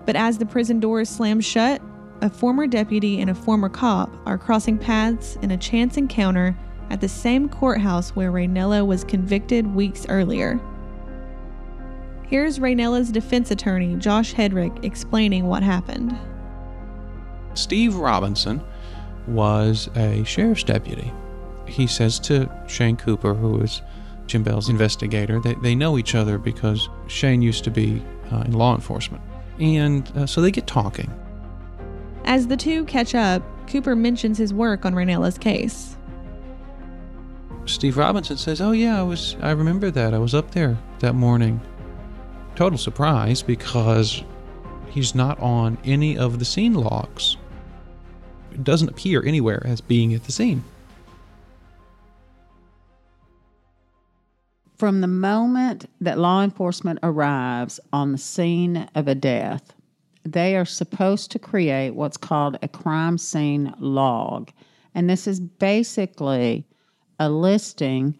But 0.06 0.14
as 0.14 0.38
the 0.38 0.46
prison 0.46 0.78
doors 0.80 1.08
slam 1.08 1.40
shut, 1.40 1.82
a 2.20 2.30
former 2.30 2.66
deputy 2.66 3.20
and 3.20 3.30
a 3.30 3.34
former 3.34 3.68
cop 3.68 4.10
are 4.26 4.38
crossing 4.38 4.78
paths 4.78 5.36
in 5.42 5.50
a 5.50 5.56
chance 5.56 5.96
encounter 5.96 6.56
at 6.90 7.00
the 7.00 7.08
same 7.08 7.48
courthouse 7.48 8.10
where 8.10 8.32
Raynella 8.32 8.86
was 8.86 9.04
convicted 9.04 9.74
weeks 9.74 10.06
earlier. 10.08 10.60
Here's 12.26 12.58
Raynella's 12.58 13.10
defense 13.10 13.50
attorney, 13.50 13.96
Josh 13.96 14.34
Hedrick, 14.34 14.84
explaining 14.84 15.46
what 15.46 15.62
happened. 15.62 16.16
Steve 17.54 17.96
Robinson 17.96 18.62
was 19.28 19.88
a 19.96 20.24
sheriff's 20.24 20.64
deputy. 20.64 21.12
He 21.66 21.86
says 21.86 22.18
to 22.20 22.50
Shane 22.66 22.96
Cooper, 22.96 23.34
who 23.34 23.60
is 23.60 23.82
Jim 24.26 24.42
Bell's 24.42 24.68
investigator, 24.68 25.40
they, 25.40 25.54
they 25.54 25.74
know 25.74 25.98
each 25.98 26.14
other 26.14 26.38
because 26.38 26.88
Shane 27.06 27.42
used 27.42 27.64
to 27.64 27.70
be 27.70 28.02
uh, 28.32 28.42
in 28.42 28.52
law 28.52 28.74
enforcement. 28.74 29.22
And 29.58 30.10
uh, 30.16 30.26
so 30.26 30.40
they 30.40 30.50
get 30.50 30.66
talking. 30.66 31.10
As 32.24 32.46
the 32.46 32.56
two 32.56 32.84
catch 32.84 33.14
up, 33.14 33.42
Cooper 33.68 33.96
mentions 33.96 34.38
his 34.38 34.52
work 34.52 34.84
on 34.84 34.94
Raynella's 34.94 35.38
case. 35.38 35.96
Steve 37.64 37.96
Robinson 37.98 38.36
says, 38.36 38.60
"Oh 38.60 38.72
yeah, 38.72 38.98
I 38.98 39.02
was 39.02 39.36
I 39.40 39.50
remember 39.50 39.90
that. 39.90 40.14
I 40.14 40.18
was 40.18 40.34
up 40.34 40.50
there 40.52 40.78
that 41.00 41.14
morning." 41.14 41.60
Total 42.54 42.78
surprise 42.78 43.42
because 43.42 44.24
he's 44.90 45.14
not 45.14 45.38
on 45.38 45.78
any 45.84 46.16
of 46.18 46.38
the 46.38 46.44
scene 46.44 46.74
logs. 46.74 47.36
It 48.52 48.64
doesn't 48.64 48.88
appear 48.88 49.24
anywhere 49.24 49.62
as 49.64 49.80
being 49.80 50.14
at 50.14 50.24
the 50.24 50.32
scene. 50.32 50.64
From 54.76 55.00
the 55.00 55.08
moment 55.08 55.90
that 56.00 56.18
law 56.18 56.42
enforcement 56.42 57.00
arrives 57.02 57.80
on 57.92 58.12
the 58.12 58.18
scene 58.18 58.88
of 58.94 59.08
a 59.08 59.14
death, 59.14 59.74
they 60.24 60.56
are 60.56 60.64
supposed 60.64 61.30
to 61.32 61.38
create 61.38 61.96
what's 61.96 62.16
called 62.16 62.58
a 62.62 62.68
crime 62.68 63.18
scene 63.18 63.74
log. 63.78 64.50
And 64.94 65.10
this 65.10 65.26
is 65.26 65.40
basically 65.40 66.64
a 67.18 67.28
listing 67.28 68.18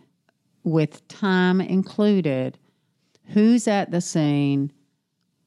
with 0.65 1.07
time 1.09 1.61
included 1.61 2.59
who's 3.27 3.69
at 3.69 3.91
the 3.91 4.01
scene, 4.01 4.73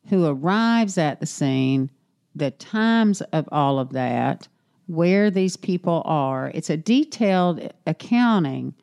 who 0.07 0.25
arrives 0.25 0.97
at 0.97 1.19
the 1.19 1.25
scene, 1.25 1.89
the 2.35 2.51
times 2.51 3.21
of 3.33 3.49
all 3.51 3.79
of 3.79 3.91
that, 3.93 4.47
where 4.87 5.31
these 5.31 5.57
people 5.57 6.01
are. 6.05 6.51
It's 6.53 6.69
a 6.69 6.77
detailed 6.77 7.71
accounting 7.87 8.73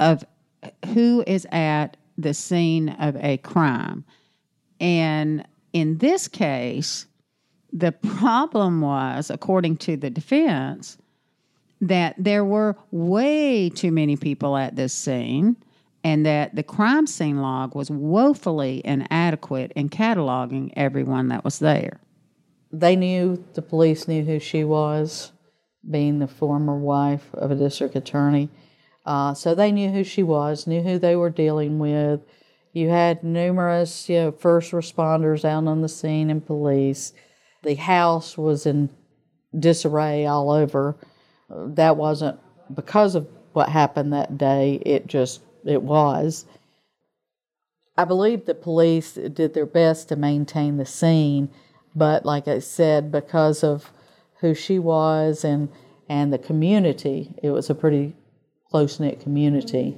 of 0.00 0.24
who 0.92 1.24
is 1.26 1.46
at 1.50 1.96
the 2.16 2.34
scene 2.34 2.90
of 2.90 3.16
a 3.16 3.38
crime. 3.38 4.04
And 4.80 5.46
in 5.72 5.98
this 5.98 6.28
case, 6.28 7.06
the 7.72 7.92
problem 7.92 8.80
was, 8.80 9.30
according 9.30 9.78
to 9.78 9.96
the 9.96 10.10
defense, 10.10 10.96
that 11.80 12.14
there 12.18 12.44
were 12.44 12.76
way 12.92 13.68
too 13.68 13.90
many 13.90 14.16
people 14.16 14.56
at 14.56 14.76
this 14.76 14.92
scene 14.92 15.56
and 16.04 16.24
that 16.26 16.54
the 16.54 16.62
crime 16.62 17.06
scene 17.06 17.40
log 17.40 17.74
was 17.74 17.90
woefully 17.90 18.82
inadequate 18.84 19.72
in 19.74 19.88
cataloging 19.88 20.72
everyone 20.76 21.28
that 21.28 21.44
was 21.44 21.58
there. 21.58 21.98
They 22.78 22.96
knew, 22.96 23.44
the 23.54 23.62
police 23.62 24.08
knew 24.08 24.24
who 24.24 24.40
she 24.40 24.64
was, 24.64 25.32
being 25.88 26.18
the 26.18 26.26
former 26.26 26.76
wife 26.76 27.28
of 27.34 27.50
a 27.50 27.54
district 27.54 27.94
attorney. 27.94 28.48
Uh, 29.06 29.34
so 29.34 29.54
they 29.54 29.70
knew 29.70 29.90
who 29.90 30.02
she 30.02 30.22
was, 30.22 30.66
knew 30.66 30.82
who 30.82 30.98
they 30.98 31.14
were 31.14 31.30
dealing 31.30 31.78
with. 31.78 32.20
You 32.72 32.88
had 32.88 33.22
numerous, 33.22 34.08
you 34.08 34.16
know, 34.16 34.32
first 34.32 34.72
responders 34.72 35.44
out 35.44 35.66
on 35.66 35.82
the 35.82 35.88
scene 35.88 36.30
and 36.30 36.44
police. 36.44 37.12
The 37.62 37.76
house 37.76 38.36
was 38.36 38.66
in 38.66 38.88
disarray 39.56 40.26
all 40.26 40.50
over. 40.50 40.96
That 41.48 41.96
wasn't 41.96 42.40
because 42.74 43.14
of 43.14 43.28
what 43.52 43.68
happened 43.68 44.12
that 44.12 44.36
day. 44.36 44.82
It 44.84 45.06
just 45.06 45.42
it 45.64 45.82
was. 45.82 46.46
I 47.96 48.04
believe 48.04 48.44
the 48.44 48.54
police 48.54 49.14
did 49.14 49.54
their 49.54 49.66
best 49.66 50.08
to 50.08 50.16
maintain 50.16 50.78
the 50.78 50.84
scene, 50.84 51.50
but 51.94 52.24
like 52.24 52.48
I 52.48 52.58
said, 52.58 53.12
because 53.12 53.62
of 53.62 53.90
who 54.40 54.54
she 54.54 54.78
was 54.78 55.44
and 55.44 55.68
and 56.08 56.32
the 56.32 56.38
community, 56.38 57.34
it 57.42 57.50
was 57.50 57.70
a 57.70 57.74
pretty 57.74 58.14
close 58.70 59.00
knit 59.00 59.20
community. 59.20 59.96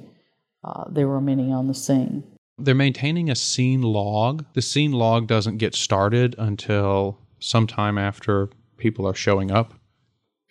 Uh, 0.63 0.85
there 0.89 1.07
were 1.07 1.21
many 1.21 1.51
on 1.51 1.67
the 1.67 1.73
scene. 1.73 2.23
They're 2.57 2.75
maintaining 2.75 3.29
a 3.29 3.35
scene 3.35 3.81
log. 3.81 4.45
The 4.53 4.61
scene 4.61 4.93
log 4.93 5.27
doesn't 5.27 5.57
get 5.57 5.75
started 5.75 6.33
until 6.37 7.19
sometime 7.39 7.97
after 7.97 8.49
people 8.77 9.05
are 9.05 9.13
showing 9.13 9.51
up. 9.51 9.73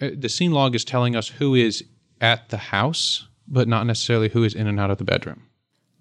Uh, 0.00 0.10
the 0.16 0.28
scene 0.28 0.52
log 0.52 0.74
is 0.74 0.84
telling 0.84 1.16
us 1.16 1.28
who 1.28 1.54
is 1.54 1.84
at 2.20 2.50
the 2.50 2.58
house 2.58 3.28
but 3.48 3.68
not 3.68 3.86
necessarily 3.86 4.28
who 4.28 4.44
is 4.44 4.54
in 4.54 4.66
and 4.66 4.80
out 4.80 4.90
of 4.90 4.98
the 4.98 5.04
bedroom. 5.04 5.42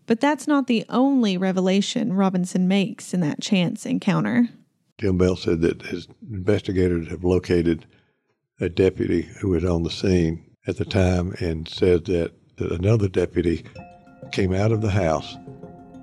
But 0.08 0.20
that's 0.20 0.48
not 0.48 0.68
the 0.68 0.86
only 0.90 1.38
revelation 1.38 2.14
Robinson 2.14 2.68
makes 2.68 3.14
in 3.14 3.22
that 3.22 3.42
chance 3.42 3.86
encounter. 3.86 4.50
Jim 4.98 5.18
Bell 5.18 5.36
said 5.36 5.62
that 5.62 5.82
his 5.82 6.08
investigators 6.32 7.10
have 7.10 7.24
located 7.24 7.86
a 8.60 8.70
deputy 8.70 9.24
who 9.42 9.50
was 9.50 9.66
on 9.66 9.84
the 9.84 9.90
scene 9.90 10.46
at 10.68 10.78
the 10.78 10.86
time 10.86 11.36
and 11.40 11.68
said 11.68 12.06
that, 12.06 12.32
that 12.58 12.72
another 12.72 13.08
deputy 13.08 13.66
came 14.32 14.54
out 14.54 14.72
of 14.72 14.82
the 14.82 14.90
house 14.90 15.36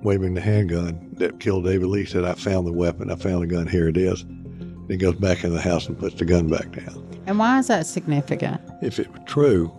waving 0.03 0.33
the 0.33 0.41
handgun 0.41 1.09
that 1.13 1.39
killed 1.39 1.65
David 1.65 1.87
Lee. 1.87 2.05
Said, 2.05 2.23
I 2.23 2.33
found 2.33 2.67
the 2.67 2.73
weapon. 2.73 3.09
I 3.09 3.15
found 3.15 3.41
the 3.41 3.47
gun. 3.47 3.67
Here 3.67 3.87
it 3.87 3.97
is. 3.97 4.21
And 4.21 4.89
he 4.89 4.97
goes 4.97 5.15
back 5.15 5.43
in 5.43 5.53
the 5.53 5.61
house 5.61 5.87
and 5.87 5.97
puts 5.97 6.15
the 6.15 6.25
gun 6.25 6.49
back 6.49 6.71
down. 6.71 7.09
And 7.25 7.39
why 7.39 7.59
is 7.59 7.67
that 7.67 7.85
significant? 7.85 8.61
If 8.81 8.99
it 8.99 9.11
were 9.11 9.19
true, 9.19 9.71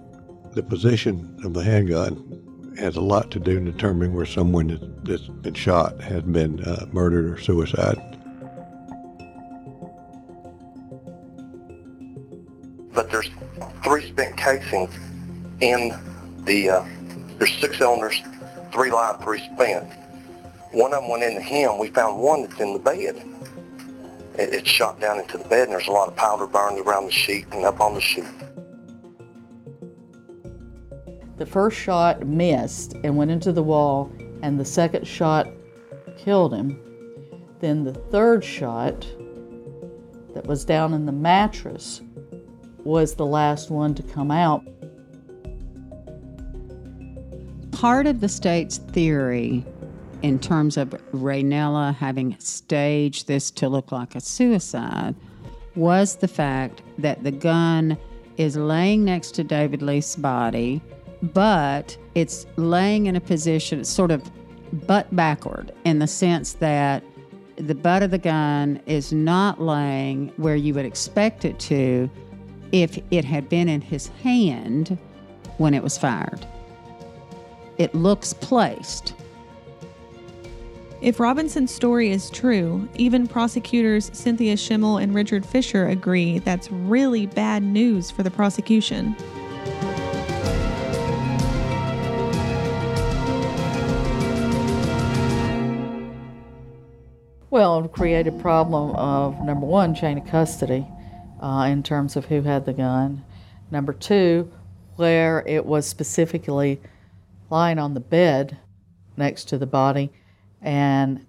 the 0.52 0.62
position 0.62 1.38
of 1.44 1.52
the 1.54 1.62
handgun 1.62 2.40
has 2.78 2.96
a 2.96 3.00
lot 3.00 3.30
to 3.30 3.38
do 3.38 3.58
in 3.58 3.64
determining 3.64 4.14
where 4.14 4.26
someone 4.26 5.00
that's 5.04 5.28
been 5.28 5.54
shot 5.54 6.00
has 6.00 6.22
been 6.22 6.60
uh, 6.64 6.86
murdered 6.92 7.30
or 7.30 7.40
suicide. 7.40 8.13
But 12.94 13.10
there's 13.10 13.28
three 13.82 14.08
spent 14.08 14.36
casings 14.36 14.94
in 15.60 15.98
the, 16.44 16.70
uh, 16.70 16.84
there's 17.38 17.52
six 17.58 17.78
cylinders, 17.78 18.22
three 18.72 18.90
live, 18.90 19.22
three 19.22 19.40
spent. 19.54 19.92
One 20.70 20.92
of 20.92 21.02
them 21.02 21.10
went 21.10 21.22
into 21.22 21.40
him. 21.40 21.78
We 21.78 21.88
found 21.88 22.20
one 22.20 22.42
that's 22.42 22.60
in 22.60 22.72
the 22.72 22.78
bed. 22.78 23.16
It, 24.38 24.54
it's 24.54 24.68
shot 24.68 25.00
down 25.00 25.18
into 25.18 25.38
the 25.38 25.44
bed, 25.44 25.64
and 25.64 25.72
there's 25.72 25.88
a 25.88 25.92
lot 25.92 26.08
of 26.08 26.16
powder 26.16 26.46
burned 26.46 26.78
around 26.80 27.06
the 27.06 27.12
sheet 27.12 27.46
and 27.52 27.64
up 27.64 27.80
on 27.80 27.94
the 27.94 28.00
sheet. 28.00 28.24
The 31.36 31.46
first 31.46 31.76
shot 31.76 32.24
missed 32.24 32.94
and 33.02 33.16
went 33.16 33.32
into 33.32 33.52
the 33.52 33.62
wall, 33.62 34.12
and 34.42 34.58
the 34.58 34.64
second 34.64 35.06
shot 35.06 35.48
killed 36.16 36.54
him. 36.54 36.78
Then 37.58 37.82
the 37.82 37.94
third 37.94 38.44
shot, 38.44 39.06
that 40.34 40.46
was 40.46 40.64
down 40.64 40.94
in 40.94 41.06
the 41.06 41.12
mattress, 41.12 42.02
was 42.84 43.14
the 43.14 43.26
last 43.26 43.70
one 43.70 43.94
to 43.94 44.02
come 44.02 44.30
out. 44.30 44.64
Part 47.72 48.06
of 48.06 48.20
the 48.20 48.28
state's 48.28 48.78
theory 48.78 49.64
in 50.22 50.38
terms 50.38 50.76
of 50.76 50.90
Raynella 51.12 51.94
having 51.94 52.36
staged 52.38 53.26
this 53.26 53.50
to 53.52 53.68
look 53.68 53.92
like 53.92 54.14
a 54.14 54.20
suicide 54.20 55.14
was 55.76 56.16
the 56.16 56.28
fact 56.28 56.82
that 56.98 57.24
the 57.24 57.32
gun 57.32 57.98
is 58.36 58.56
laying 58.56 59.04
next 59.04 59.32
to 59.32 59.44
David 59.44 59.82
Leach's 59.82 60.16
body 60.16 60.80
but 61.32 61.96
it's 62.14 62.46
laying 62.56 63.06
in 63.06 63.16
a 63.16 63.20
position, 63.20 63.80
it's 63.80 63.88
sort 63.88 64.10
of 64.10 64.30
butt 64.86 65.14
backward 65.14 65.72
in 65.84 65.98
the 65.98 66.06
sense 66.06 66.54
that 66.54 67.02
the 67.56 67.74
butt 67.74 68.02
of 68.02 68.10
the 68.10 68.18
gun 68.18 68.80
is 68.86 69.12
not 69.12 69.60
laying 69.60 70.28
where 70.36 70.56
you 70.56 70.74
would 70.74 70.84
expect 70.84 71.44
it 71.44 71.58
to 71.60 72.10
if 72.74 72.98
it 73.12 73.24
had 73.24 73.48
been 73.48 73.68
in 73.68 73.80
his 73.80 74.08
hand 74.24 74.98
when 75.58 75.74
it 75.74 75.82
was 75.82 75.96
fired. 75.96 76.44
It 77.78 77.94
looks 77.94 78.32
placed. 78.32 79.14
If 81.00 81.20
Robinson's 81.20 81.72
story 81.72 82.10
is 82.10 82.30
true, 82.30 82.88
even 82.96 83.28
prosecutors 83.28 84.10
Cynthia 84.12 84.56
Schimmel 84.56 84.98
and 84.98 85.14
Richard 85.14 85.46
Fisher 85.46 85.86
agree 85.86 86.40
that's 86.40 86.68
really 86.72 87.26
bad 87.26 87.62
news 87.62 88.10
for 88.10 88.24
the 88.24 88.30
prosecution. 88.30 89.14
Well, 97.50 97.84
it 97.84 97.92
created 97.92 98.34
a 98.34 98.38
problem 98.38 98.96
of 98.96 99.40
number 99.44 99.64
one, 99.64 99.94
chain 99.94 100.18
of 100.18 100.26
custody 100.26 100.84
uh, 101.44 101.66
in 101.66 101.82
terms 101.82 102.16
of 102.16 102.24
who 102.24 102.40
had 102.40 102.64
the 102.64 102.72
gun. 102.72 103.22
Number 103.70 103.92
two, 103.92 104.50
where 104.96 105.44
it 105.46 105.66
was 105.66 105.86
specifically 105.86 106.80
lying 107.50 107.78
on 107.78 107.92
the 107.92 108.00
bed 108.00 108.56
next 109.16 109.44
to 109.50 109.58
the 109.58 109.66
body 109.66 110.10
and 110.62 111.26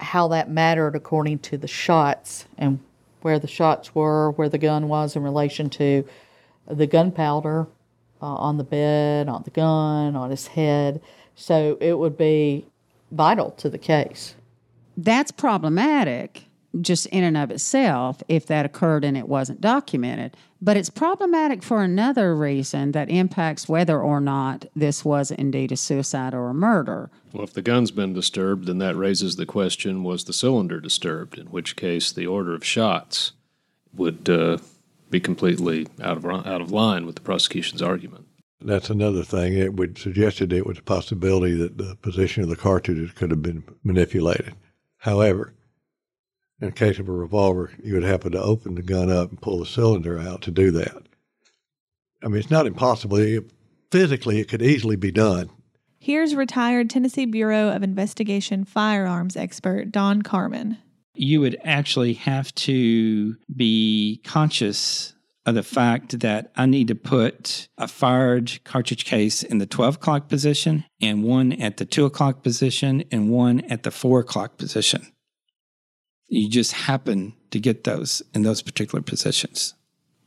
how 0.00 0.26
that 0.28 0.50
mattered 0.50 0.96
according 0.96 1.38
to 1.38 1.56
the 1.56 1.68
shots 1.68 2.46
and 2.58 2.80
where 3.22 3.38
the 3.38 3.46
shots 3.46 3.94
were, 3.94 4.32
where 4.32 4.48
the 4.48 4.58
gun 4.58 4.88
was 4.88 5.14
in 5.14 5.22
relation 5.22 5.70
to 5.70 6.04
the 6.66 6.86
gunpowder 6.86 7.68
uh, 8.20 8.26
on 8.26 8.58
the 8.58 8.64
bed, 8.64 9.28
on 9.28 9.44
the 9.44 9.50
gun, 9.50 10.16
on 10.16 10.30
his 10.30 10.48
head. 10.48 11.00
So 11.36 11.78
it 11.80 11.94
would 11.94 12.18
be 12.18 12.66
vital 13.12 13.52
to 13.52 13.70
the 13.70 13.78
case 13.78 14.34
that's 14.96 15.30
problematic 15.30 16.43
just 16.80 17.06
in 17.06 17.24
and 17.24 17.36
of 17.36 17.50
itself 17.50 18.22
if 18.28 18.46
that 18.46 18.66
occurred 18.66 19.04
and 19.04 19.16
it 19.16 19.28
wasn't 19.28 19.60
documented. 19.60 20.36
But 20.60 20.76
it's 20.76 20.90
problematic 20.90 21.62
for 21.62 21.82
another 21.82 22.34
reason 22.34 22.92
that 22.92 23.10
impacts 23.10 23.68
whether 23.68 24.00
or 24.00 24.20
not 24.20 24.66
this 24.74 25.04
was 25.04 25.30
indeed 25.30 25.72
a 25.72 25.76
suicide 25.76 26.34
or 26.34 26.48
a 26.48 26.54
murder. 26.54 27.10
Well, 27.32 27.44
if 27.44 27.52
the 27.52 27.62
gun's 27.62 27.90
been 27.90 28.14
disturbed, 28.14 28.66
then 28.66 28.78
that 28.78 28.96
raises 28.96 29.36
the 29.36 29.46
question 29.46 30.02
was 30.02 30.24
the 30.24 30.32
cylinder 30.32 30.80
disturbed? 30.80 31.38
In 31.38 31.46
which 31.48 31.76
case, 31.76 32.12
the 32.12 32.26
order 32.26 32.54
of 32.54 32.64
shots 32.64 33.32
would 33.92 34.28
uh, 34.28 34.58
be 35.10 35.20
completely 35.20 35.86
out 36.02 36.16
of, 36.16 36.26
out 36.26 36.60
of 36.60 36.72
line 36.72 37.06
with 37.06 37.16
the 37.16 37.20
prosecution's 37.20 37.82
argument. 37.82 38.26
That's 38.60 38.88
another 38.88 39.22
thing. 39.22 39.52
It 39.52 39.74
would 39.74 39.98
suggested 39.98 40.52
it 40.52 40.66
was 40.66 40.78
a 40.78 40.82
possibility 40.82 41.54
that 41.54 41.76
the 41.76 41.96
position 41.96 42.42
of 42.42 42.48
the 42.48 42.56
cartridges 42.56 43.12
could 43.12 43.30
have 43.30 43.42
been 43.42 43.62
manipulated. 43.82 44.54
However, 44.98 45.52
in 46.60 46.68
the 46.68 46.72
case 46.72 46.98
of 46.98 47.08
a 47.08 47.12
revolver, 47.12 47.70
you 47.82 47.94
would 47.94 48.04
happen 48.04 48.32
to 48.32 48.42
open 48.42 48.74
the 48.74 48.82
gun 48.82 49.10
up 49.10 49.30
and 49.30 49.40
pull 49.40 49.58
the 49.58 49.66
cylinder 49.66 50.18
out 50.18 50.42
to 50.42 50.50
do 50.50 50.70
that. 50.72 51.02
I 52.22 52.28
mean, 52.28 52.38
it's 52.38 52.50
not 52.50 52.66
impossible. 52.66 53.18
Physically, 53.90 54.40
it 54.40 54.48
could 54.48 54.62
easily 54.62 54.96
be 54.96 55.12
done. 55.12 55.50
Here's 55.98 56.34
retired 56.34 56.90
Tennessee 56.90 57.26
Bureau 57.26 57.70
of 57.70 57.82
Investigation 57.82 58.64
firearms 58.64 59.36
expert 59.36 59.90
Don 59.90 60.22
Carmen. 60.22 60.78
You 61.14 61.40
would 61.40 61.56
actually 61.64 62.14
have 62.14 62.54
to 62.56 63.36
be 63.54 64.20
conscious 64.24 65.14
of 65.46 65.54
the 65.54 65.62
fact 65.62 66.20
that 66.20 66.50
I 66.56 66.66
need 66.66 66.88
to 66.88 66.94
put 66.94 67.68
a 67.78 67.86
fired 67.86 68.62
cartridge 68.64 69.04
case 69.04 69.42
in 69.42 69.58
the 69.58 69.66
12 69.66 69.96
o'clock 69.96 70.28
position 70.28 70.84
and 71.00 71.22
one 71.22 71.52
at 71.52 71.76
the 71.76 71.84
2 71.84 72.06
o'clock 72.06 72.42
position 72.42 73.04
and 73.10 73.30
one 73.30 73.60
at 73.70 73.82
the 73.82 73.90
4 73.90 74.20
o'clock 74.20 74.56
position. 74.56 75.06
You 76.28 76.48
just 76.48 76.72
happen 76.72 77.34
to 77.50 77.60
get 77.60 77.84
those 77.84 78.22
in 78.34 78.42
those 78.42 78.62
particular 78.62 79.02
positions. 79.02 79.74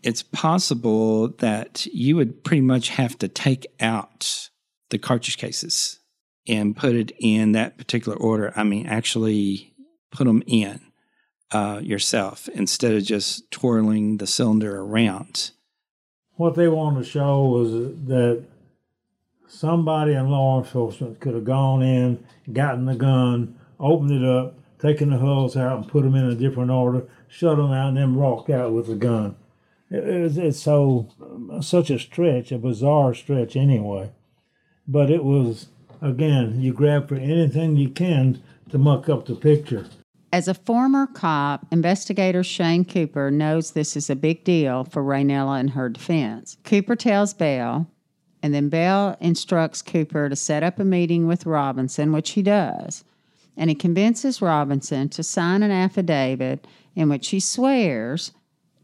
It's 0.04 0.24
possible 0.24 1.30
that 1.40 1.86
you 1.88 2.16
would 2.16 2.44
pretty 2.44 2.62
much 2.62 2.90
have 2.90 3.18
to 3.20 3.28
take 3.28 3.68
out 3.80 4.50
the 4.90 4.98
cartridge 4.98 5.38
cases 5.38 6.00
and 6.48 6.78
put 6.78 6.96
it 6.96 7.12
in 7.20 7.52
that 7.54 7.78
particular 7.78 8.18
order. 8.18 8.54
I 8.56 8.64
mean, 8.64 8.86
actually 8.86 9.74
put 10.12 10.26
them 10.26 10.44
in 10.48 10.80
uh, 11.52 11.80
yourself 11.84 12.48
instead 12.50 12.94
of 12.94 13.04
just 13.04 13.50
twirling 13.52 14.18
the 14.18 14.28
cylinder 14.28 14.80
around. 14.80 15.52
What 16.36 16.56
they 16.56 16.68
wanted 16.68 17.04
to 17.04 17.10
show 17.10 17.46
was 17.46 17.72
that 18.08 18.44
somebody 19.48 20.14
in 20.14 20.30
law 20.30 20.60
enforcement 20.60 21.20
could 21.20 21.34
have 21.34 21.46
gone 21.46 21.82
in, 21.82 22.24
gotten 22.52 22.86
the 22.86 22.96
gun, 22.96 23.58
opened 23.80 24.12
it 24.12 24.24
up, 24.24 24.56
taken 24.80 25.10
the 25.10 25.18
hulls 25.18 25.58
out, 25.58 25.78
and 25.78 25.88
put 25.88 26.04
them 26.04 26.16
in 26.16 26.26
a 26.26 26.36
different 26.36 26.72
order, 26.72 27.08
shut 27.28 27.58
them 27.58 27.72
out, 27.72 27.90
and 27.90 27.98
then 27.98 28.16
walked 28.16 28.50
out 28.50 28.74
with 28.74 28.90
a 28.90 28.96
gun. 28.96 29.36
It, 29.90 30.04
it, 30.04 30.38
it's 30.38 30.60
so 30.60 31.10
such 31.62 31.90
a 31.90 32.00
stretch, 32.00 32.52
a 32.52 32.58
bizarre 32.58 33.14
stretch 33.14 33.56
anyway. 33.56 34.12
But 34.88 35.10
it 35.10 35.24
was 35.24 35.68
again, 36.02 36.62
you 36.62 36.74
grab 36.74 37.10
for 37.10 37.16
anything 37.16 37.76
you 37.76 37.90
can 37.90 38.42
to 38.70 38.78
muck 38.78 39.10
up 39.10 39.26
the 39.26 39.36
picture. 39.36 39.88
As 40.34 40.48
a 40.48 40.54
former 40.54 41.08
cop, 41.08 41.66
investigator 41.72 42.44
Shane 42.44 42.84
Cooper 42.84 43.32
knows 43.32 43.72
this 43.72 43.96
is 43.96 44.10
a 44.10 44.16
big 44.16 44.44
deal 44.44 44.84
for 44.84 45.02
Raynella 45.02 45.60
and 45.60 45.70
her 45.72 45.90
defense. 45.90 46.58
Cooper 46.64 46.96
tells 46.98 47.34
Bell, 47.34 47.90
and 48.44 48.54
then 48.54 48.70
Bell 48.70 49.16
instructs 49.22 49.82
Cooper 49.82 50.28
to 50.28 50.36
set 50.36 50.64
up 50.64 50.80
a 50.80 50.84
meeting 50.84 51.28
with 51.28 51.46
Robinson, 51.46 52.12
which 52.12 52.32
he 52.32 52.42
does. 52.42 53.06
And 53.58 53.70
he 53.70 53.76
convinces 53.76 54.42
Robinson 54.42 55.10
to 55.10 55.24
sign 55.24 55.64
an 55.64 55.72
affidavit 55.72 56.68
in 56.96 57.10
which 57.10 57.30
he 57.30 57.40
swears 57.40 58.32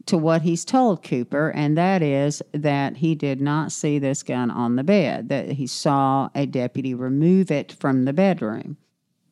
to 0.06 0.18
what 0.18 0.42
he's 0.42 0.64
told 0.64 1.02
Cooper, 1.02 1.50
and 1.50 1.78
that 1.78 2.02
is 2.02 2.42
that 2.52 2.98
he 2.98 3.14
did 3.14 3.40
not 3.40 3.72
see 3.72 3.98
this 3.98 4.22
gun 4.22 4.50
on 4.50 4.76
the 4.76 4.84
bed, 4.84 5.30
that 5.30 5.52
he 5.52 5.66
saw 5.66 6.28
a 6.34 6.44
deputy 6.44 6.92
remove 6.92 7.50
it 7.50 7.72
from 7.72 8.04
the 8.04 8.12
bedroom. 8.12 8.76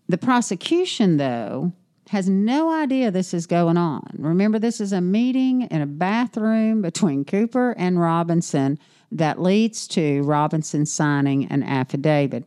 The 0.08 0.16
prosecution, 0.16 1.18
though, 1.18 1.72
has 2.08 2.28
no 2.28 2.72
idea 2.72 3.10
this 3.10 3.32
is 3.32 3.46
going 3.46 3.76
on. 3.76 4.06
Remember, 4.18 4.58
this 4.58 4.80
is 4.80 4.92
a 4.92 5.00
meeting 5.00 5.62
in 5.62 5.82
a 5.82 5.86
bathroom 5.86 6.82
between 6.82 7.24
Cooper 7.24 7.74
and 7.78 8.00
Robinson 8.00 8.78
that 9.10 9.40
leads 9.40 9.86
to 9.88 10.22
Robinson 10.22 10.86
signing 10.86 11.46
an 11.46 11.62
affidavit. 11.62 12.46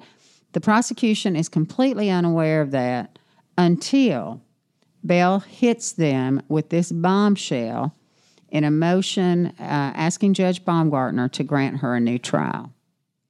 The 0.55 0.61
prosecution 0.61 1.35
is 1.35 1.49
completely 1.49 2.09
unaware 2.09 2.61
of 2.61 2.71
that 2.71 3.19
until 3.57 4.39
Bell 5.03 5.41
hits 5.41 5.91
them 5.91 6.41
with 6.47 6.69
this 6.69 6.93
bombshell 6.93 7.93
in 8.47 8.63
a 8.63 8.71
motion 8.71 9.47
uh, 9.47 9.51
asking 9.59 10.33
Judge 10.33 10.63
Baumgartner 10.63 11.27
to 11.33 11.43
grant 11.43 11.79
her 11.79 11.93
a 11.93 11.99
new 11.99 12.17
trial. 12.17 12.71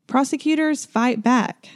Prosecutors 0.06 0.86
fight 0.86 1.24
back. 1.24 1.70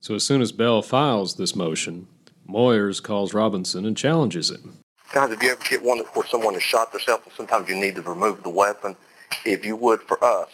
So 0.00 0.16
as 0.16 0.24
soon 0.24 0.42
as 0.42 0.50
Bell 0.50 0.82
files 0.82 1.36
this 1.36 1.54
motion, 1.54 2.08
Moyers 2.48 3.00
calls 3.00 3.32
Robinson 3.32 3.86
and 3.86 3.96
challenges 3.96 4.50
him. 4.50 4.78
Guys, 5.12 5.30
if 5.30 5.40
you 5.40 5.50
ever 5.50 5.62
get 5.62 5.84
one 5.84 5.98
where 5.98 6.26
someone 6.26 6.54
has 6.54 6.62
shot 6.64 6.90
themselves 6.90 7.22
and 7.24 7.34
sometimes 7.36 7.68
you 7.68 7.76
need 7.76 7.94
to 7.94 8.02
remove 8.02 8.42
the 8.42 8.50
weapon, 8.50 8.96
if 9.44 9.64
you 9.64 9.76
would 9.76 10.02
for 10.02 10.22
us, 10.24 10.48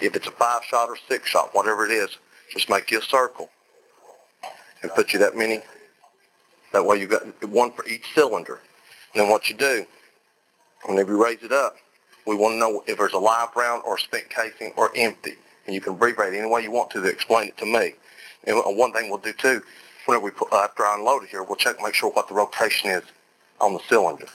if 0.00 0.14
it's 0.14 0.28
a 0.28 0.30
five 0.30 0.62
shot 0.62 0.88
or 0.88 0.96
six 1.08 1.28
shot, 1.28 1.52
whatever 1.56 1.84
it 1.84 1.90
is, 1.90 2.18
just 2.52 2.70
make 2.70 2.92
you 2.92 3.00
a 3.00 3.02
circle 3.02 3.50
and 4.84 4.92
put 4.92 5.14
you 5.14 5.18
that 5.18 5.34
many. 5.34 5.62
That 6.72 6.84
way 6.84 6.98
you've 6.98 7.10
got 7.10 7.22
one 7.48 7.72
for 7.72 7.86
each 7.86 8.04
cylinder. 8.14 8.60
And 9.14 9.22
then 9.22 9.30
what 9.30 9.48
you 9.48 9.56
do, 9.56 9.86
whenever 10.84 11.12
you 11.12 11.24
raise 11.24 11.42
it 11.42 11.52
up, 11.52 11.76
we 12.26 12.36
want 12.36 12.54
to 12.54 12.58
know 12.58 12.84
if 12.86 12.98
there's 12.98 13.14
a 13.14 13.18
live 13.18 13.48
round 13.56 13.82
or 13.86 13.96
spent 13.96 14.28
casing 14.28 14.72
or 14.76 14.90
empty. 14.94 15.36
And 15.64 15.74
you 15.74 15.80
can 15.80 15.94
abbreviate 15.94 16.34
any 16.34 16.46
way 16.46 16.62
you 16.62 16.70
want 16.70 16.90
to 16.90 17.00
to 17.00 17.08
explain 17.08 17.48
it 17.48 17.56
to 17.58 17.64
me. 17.64 17.94
And 18.46 18.58
uh, 18.58 18.70
one 18.70 18.92
thing 18.92 19.08
we'll 19.08 19.18
do 19.18 19.32
too, 19.32 19.62
whenever 20.04 20.26
we 20.26 20.30
put, 20.30 20.52
after 20.52 20.84
I 20.84 20.96
unload 20.96 21.22
it 21.22 21.30
here, 21.30 21.42
we'll 21.42 21.56
check 21.56 21.76
make 21.82 21.94
sure 21.94 22.10
what 22.10 22.28
the 22.28 22.34
rotation 22.34 22.90
is 22.90 23.04
on 23.60 23.72
the 23.72 23.80
cylinder 23.88 24.26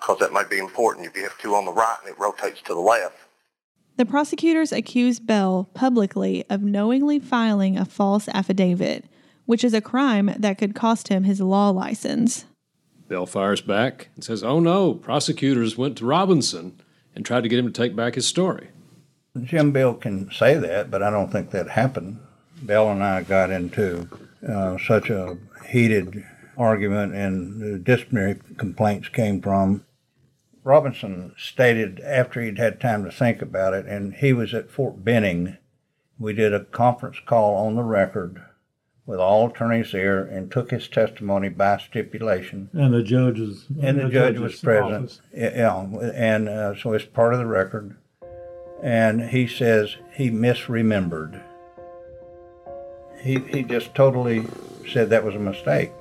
because 0.00 0.18
that 0.18 0.32
might 0.32 0.50
be 0.50 0.58
important. 0.58 1.06
If 1.06 1.16
you 1.16 1.22
have 1.22 1.38
two 1.38 1.54
on 1.54 1.64
the 1.64 1.72
right 1.72 1.96
and 2.02 2.10
it 2.12 2.18
rotates 2.18 2.60
to 2.62 2.74
the 2.74 2.80
left. 2.80 3.16
The 3.96 4.06
prosecutors 4.06 4.72
accused 4.72 5.26
Bell 5.26 5.68
publicly 5.74 6.44
of 6.50 6.62
knowingly 6.62 7.20
filing 7.20 7.76
a 7.76 7.84
false 7.84 8.26
affidavit, 8.28 9.04
which 9.52 9.64
is 9.64 9.74
a 9.74 9.82
crime 9.82 10.34
that 10.38 10.56
could 10.56 10.74
cost 10.74 11.08
him 11.08 11.24
his 11.24 11.38
law 11.38 11.68
license. 11.68 12.46
Bell 13.08 13.26
fires 13.26 13.60
back 13.60 14.08
and 14.14 14.24
says, 14.24 14.42
Oh 14.42 14.60
no, 14.60 14.94
prosecutors 14.94 15.76
went 15.76 15.98
to 15.98 16.06
Robinson 16.06 16.80
and 17.14 17.22
tried 17.22 17.42
to 17.42 17.50
get 17.50 17.58
him 17.58 17.66
to 17.66 17.70
take 17.70 17.94
back 17.94 18.14
his 18.14 18.26
story. 18.26 18.68
Jim 19.42 19.70
Bell 19.70 19.92
can 19.92 20.30
say 20.32 20.54
that, 20.54 20.90
but 20.90 21.02
I 21.02 21.10
don't 21.10 21.30
think 21.30 21.50
that 21.50 21.68
happened. 21.68 22.18
Bell 22.62 22.90
and 22.90 23.04
I 23.04 23.24
got 23.24 23.50
into 23.50 24.08
uh, 24.48 24.78
such 24.78 25.10
a 25.10 25.36
heated 25.68 26.24
argument, 26.56 27.14
and 27.14 27.60
the 27.60 27.78
disciplinary 27.78 28.40
complaints 28.56 29.10
came 29.10 29.42
from. 29.42 29.84
Robinson 30.64 31.34
stated 31.36 32.00
after 32.00 32.40
he'd 32.40 32.56
had 32.56 32.80
time 32.80 33.04
to 33.04 33.12
think 33.12 33.42
about 33.42 33.74
it, 33.74 33.84
and 33.84 34.14
he 34.14 34.32
was 34.32 34.54
at 34.54 34.70
Fort 34.70 35.04
Benning. 35.04 35.58
We 36.18 36.32
did 36.32 36.54
a 36.54 36.64
conference 36.64 37.18
call 37.26 37.54
on 37.66 37.74
the 37.74 37.82
record 37.82 38.42
with 39.04 39.18
all 39.18 39.48
attorneys 39.48 39.92
there 39.92 40.22
and 40.22 40.50
took 40.50 40.70
his 40.70 40.88
testimony 40.88 41.48
by 41.48 41.78
stipulation. 41.78 42.70
And 42.72 42.94
the 42.94 43.02
judges. 43.02 43.66
And 43.80 43.98
the, 43.98 44.04
the 44.04 44.10
judge 44.10 44.38
was 44.38 44.60
present. 44.60 44.94
Office. 44.94 45.20
Yeah, 45.34 45.82
and 46.14 46.48
uh, 46.48 46.76
so 46.76 46.92
it's 46.92 47.04
part 47.04 47.32
of 47.32 47.40
the 47.40 47.46
record. 47.46 47.96
And 48.82 49.30
he 49.30 49.46
says 49.46 49.96
he 50.12 50.30
misremembered. 50.30 51.42
He, 53.20 53.38
he 53.38 53.62
just 53.62 53.94
totally 53.94 54.46
said 54.90 55.10
that 55.10 55.24
was 55.24 55.34
a 55.34 55.38
mistake. 55.38 55.92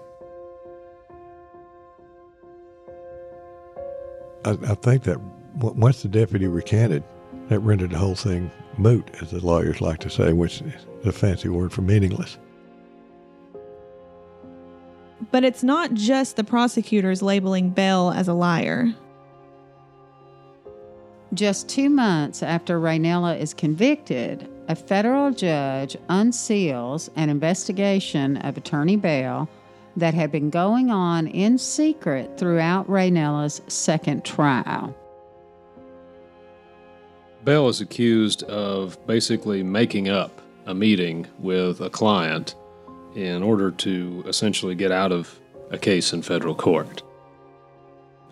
I, 4.44 4.52
I 4.52 4.76
think 4.76 5.04
that 5.04 5.20
once 5.56 6.02
the 6.02 6.08
deputy 6.08 6.48
recanted, 6.48 7.04
that 7.50 7.60
rendered 7.60 7.92
the 7.92 7.98
whole 7.98 8.16
thing 8.16 8.50
moot, 8.78 9.10
as 9.22 9.32
the 9.32 9.46
lawyers 9.46 9.82
like 9.82 10.00
to 10.00 10.10
say, 10.10 10.34
which 10.34 10.62
is 10.62 10.86
a 11.06 11.12
fancy 11.12 11.50
word 11.50 11.72
for 11.72 11.82
meaningless. 11.82 12.38
But 15.30 15.44
it's 15.44 15.64
not 15.64 15.94
just 15.94 16.36
the 16.36 16.44
prosecutors 16.44 17.22
labeling 17.22 17.70
Bell 17.70 18.12
as 18.12 18.28
a 18.28 18.34
liar. 18.34 18.94
Just 21.34 21.70
two 21.70 21.90
months 21.90 22.44
after 22.44 22.80
Raynella 22.80 23.40
is 23.40 23.54
convicted, 23.54 24.50
a 24.68 24.76
federal 24.76 25.32
judge 25.32 25.96
unseals 26.10 27.10
an 27.16 27.30
investigation 27.30 28.38
of 28.38 28.58
Attorney 28.58 28.98
Bell 28.98 29.48
that 29.96 30.14
had 30.14 30.32
been 30.32 30.50
going 30.50 30.90
on 30.90 31.28
in 31.28 31.58
secret 31.58 32.38
throughout 32.38 32.88
Raynella's 32.88 33.62
second 33.68 34.26
trial. 34.26 34.96
Bell 37.44 37.70
is 37.70 37.82
accused 37.82 38.44
of 38.44 38.98
basically 39.08 39.64
making 39.64 40.10
up 40.10 40.42
a 40.66 40.74
meeting 40.74 41.28
with 41.40 41.82
a 41.82 41.90
client 41.90 42.56
in 43.16 43.44
order 43.44 43.72
to 43.72 44.24
essentially 44.28 44.76
get 44.76 44.92
out 44.92 45.12
of 45.12 45.40
a 45.70 45.78
case 45.78 46.14
in 46.14 46.22
federal 46.22 46.56
court. 46.56 47.04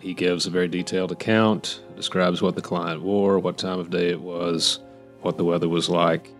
He 0.00 0.14
gives 0.14 0.46
a 0.46 0.50
very 0.50 0.68
detailed 0.68 1.12
account, 1.12 1.82
describes 1.96 2.40
what 2.40 2.54
the 2.54 2.62
client 2.62 3.02
wore, 3.02 3.38
what 3.38 3.58
time 3.58 3.78
of 3.78 3.90
day 3.90 4.08
it 4.10 4.20
was, 4.20 4.80
what 5.20 5.36
the 5.36 5.44
weather 5.44 5.68
was 5.68 5.88
like, 5.90 6.30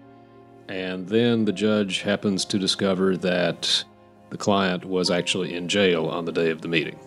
and 0.69 1.09
then 1.09 1.45
the 1.45 1.53
judge 1.53 2.03
happens 2.03 2.45
to 2.47 2.59
discover 2.59 3.17
that 3.17 3.85
the 4.31 4.39
client 4.39 4.85
was 4.85 5.11
actually 5.11 5.55
in 5.55 5.69
jail 5.69 6.07
on 6.07 6.25
the 6.25 6.33
day 6.33 6.51
of 6.51 6.63
the 6.63 6.69
meeting. 6.69 6.99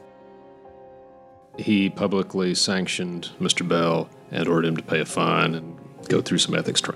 He 1.58 1.90
publicly 1.90 2.56
sanctioned 2.56 3.30
Mr. 3.40 3.68
Bell 3.68 4.10
and 4.32 4.48
ordered 4.48 4.68
him 4.68 4.78
to 4.78 4.84
pay 4.84 5.00
a 5.00 5.06
fine 5.06 5.56
and 5.56 5.80
go 6.10 6.22
through 6.22 6.40
some 6.40 6.56
ethics 6.56 6.82
training. 6.82 6.93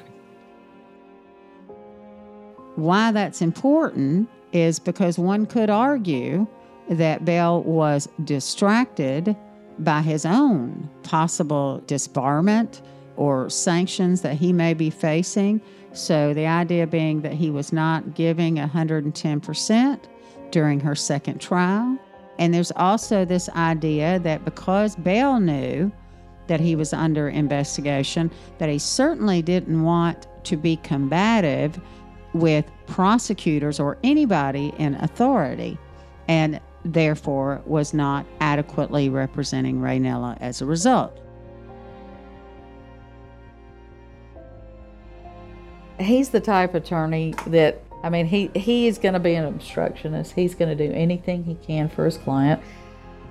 Why 2.78 3.12
that's 3.12 3.42
important 3.42 4.30
is 4.54 4.78
because 4.78 5.18
one 5.18 5.48
could 5.48 5.72
argue 5.72 6.46
that 6.90 7.26
Bell 7.26 7.64
was 7.64 8.08
distracted 8.24 9.36
by 9.80 10.02
his 10.02 10.28
own 10.28 10.88
possible 11.02 11.82
disbarment 11.88 12.84
or 13.16 13.50
sanctions 13.50 14.22
that 14.22 14.36
he 14.36 14.54
may 14.54 14.76
be 14.76 14.92
facing. 14.92 15.60
So, 15.94 16.36
the 16.36 16.46
idea 16.46 16.86
being 16.86 17.22
that 17.22 17.34
he 17.34 17.50
was 17.50 17.74
not 17.74 18.14
giving 18.14 18.58
110% 18.58 20.00
during 20.52 20.80
her 20.80 20.94
second 20.94 21.42
trial. 21.42 21.98
And 22.38 22.54
there's 22.54 22.72
also 22.76 23.26
this 23.26 23.50
idea 23.50 24.20
that 24.20 24.46
because 24.46 24.96
Bell 24.98 25.40
knew 25.40 25.92
that 26.46 26.60
he 26.60 26.76
was 26.76 26.94
under 26.94 27.28
investigation, 27.28 28.30
that 28.60 28.70
he 28.70 28.78
certainly 28.78 29.42
didn't 29.42 29.82
want 29.82 30.28
to 30.44 30.56
be 30.56 30.78
combative 30.78 31.82
with 32.34 32.66
prosecutors 32.86 33.80
or 33.80 33.98
anybody 34.04 34.74
in 34.78 34.96
authority, 34.96 35.78
and 36.28 36.60
therefore 36.84 37.62
was 37.66 37.94
not 37.94 38.26
adequately 38.40 39.10
representing 39.10 39.80
Raynella 39.80 40.38
as 40.40 40.62
a 40.62 40.66
result. 40.66 41.20
He's 46.00 46.30
the 46.30 46.40
type 46.40 46.76
attorney 46.76 47.34
that 47.48 47.82
I 48.04 48.10
mean, 48.10 48.28
he, 48.28 48.52
he 48.56 48.88
is 48.88 48.98
going 48.98 49.16
to 49.16 49.20
be 49.20 49.34
an 49.34 49.46
obstructionist. 49.46 50.34
He's 50.34 50.56
going 50.56 50.76
to 50.76 50.88
do 50.88 50.94
anything 50.94 51.44
he 51.44 51.56
can 51.56 51.90
for 51.90 52.06
his 52.06 52.18
client. 52.18 52.62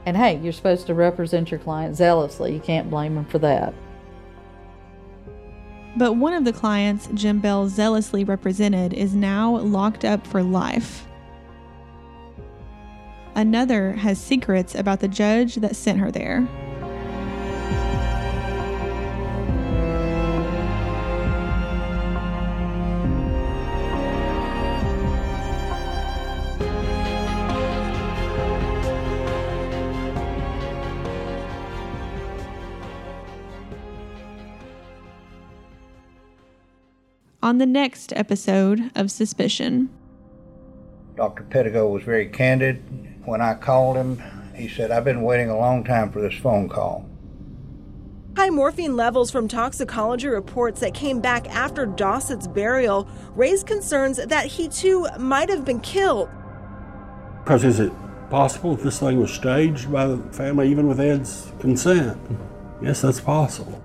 And 0.05 0.17
hey, 0.17 0.39
you're 0.39 0.53
supposed 0.53 0.87
to 0.89 0.95
represent 0.95 1.51
your 1.51 1.61
client 1.61 1.97
zealously. 1.97 2.53
You 2.53 2.61
can't 2.61 2.91
blame 2.91 3.17
him 3.17 3.25
for 3.25 3.39
that. 3.39 3.75
But 5.97 6.13
one 6.13 6.35
of 6.35 6.45
the 6.45 6.53
clients 6.53 7.09
Jim 7.15 7.41
Bell 7.41 7.69
zealously 7.69 8.23
represented 8.23 8.93
is 8.93 9.15
now 9.15 9.57
locked 9.57 10.05
up 10.05 10.27
for 10.27 10.43
life. 10.43 11.07
Another 13.35 13.93
has 13.93 14.19
secrets 14.19 14.75
about 14.75 15.01
the 15.01 15.09
judge 15.09 15.57
that 15.57 15.77
sent 15.77 15.99
her 15.99 16.11
there. 16.11 16.47
On 37.47 37.59
the 37.59 37.67
next 37.67 38.13
episode 38.17 38.91
of 38.97 39.09
Suspicion. 39.09 39.89
Dr. 41.15 41.45
Pettigo 41.45 41.89
was 41.89 42.03
very 42.03 42.27
candid. 42.27 42.83
When 43.25 43.41
I 43.41 43.55
called 43.55 43.97
him, 43.97 44.21
he 44.53 44.67
said, 44.67 44.91
I've 44.91 45.05
been 45.05 45.23
waiting 45.23 45.49
a 45.49 45.57
long 45.57 45.85
time 45.85 46.11
for 46.11 46.21
this 46.21 46.35
phone 46.35 46.69
call. 46.69 47.09
High 48.37 48.51
morphine 48.51 48.97
levels 48.97 49.31
from 49.31 49.47
toxicology 49.47 50.27
reports 50.27 50.81
that 50.81 50.93
came 50.93 51.21
back 51.21 51.49
after 51.49 51.87
Dossett's 51.87 52.49
burial 52.49 53.09
raised 53.37 53.69
concerns 53.69 54.17
that 54.17 54.47
he 54.47 54.67
too 54.67 55.07
might 55.17 55.49
have 55.49 55.65
been 55.65 55.79
killed. 55.79 56.29
Because 57.45 57.63
is 57.63 57.79
it 57.79 57.93
possible 58.29 58.75
this 58.75 58.99
thing 58.99 59.21
was 59.21 59.33
staged 59.33 59.93
by 59.93 60.09
the 60.09 60.19
family 60.33 60.69
even 60.69 60.89
with 60.89 60.99
Ed's 60.99 61.53
consent? 61.61 62.19
Yes, 62.83 63.03
that's 63.03 63.21
possible. 63.21 63.81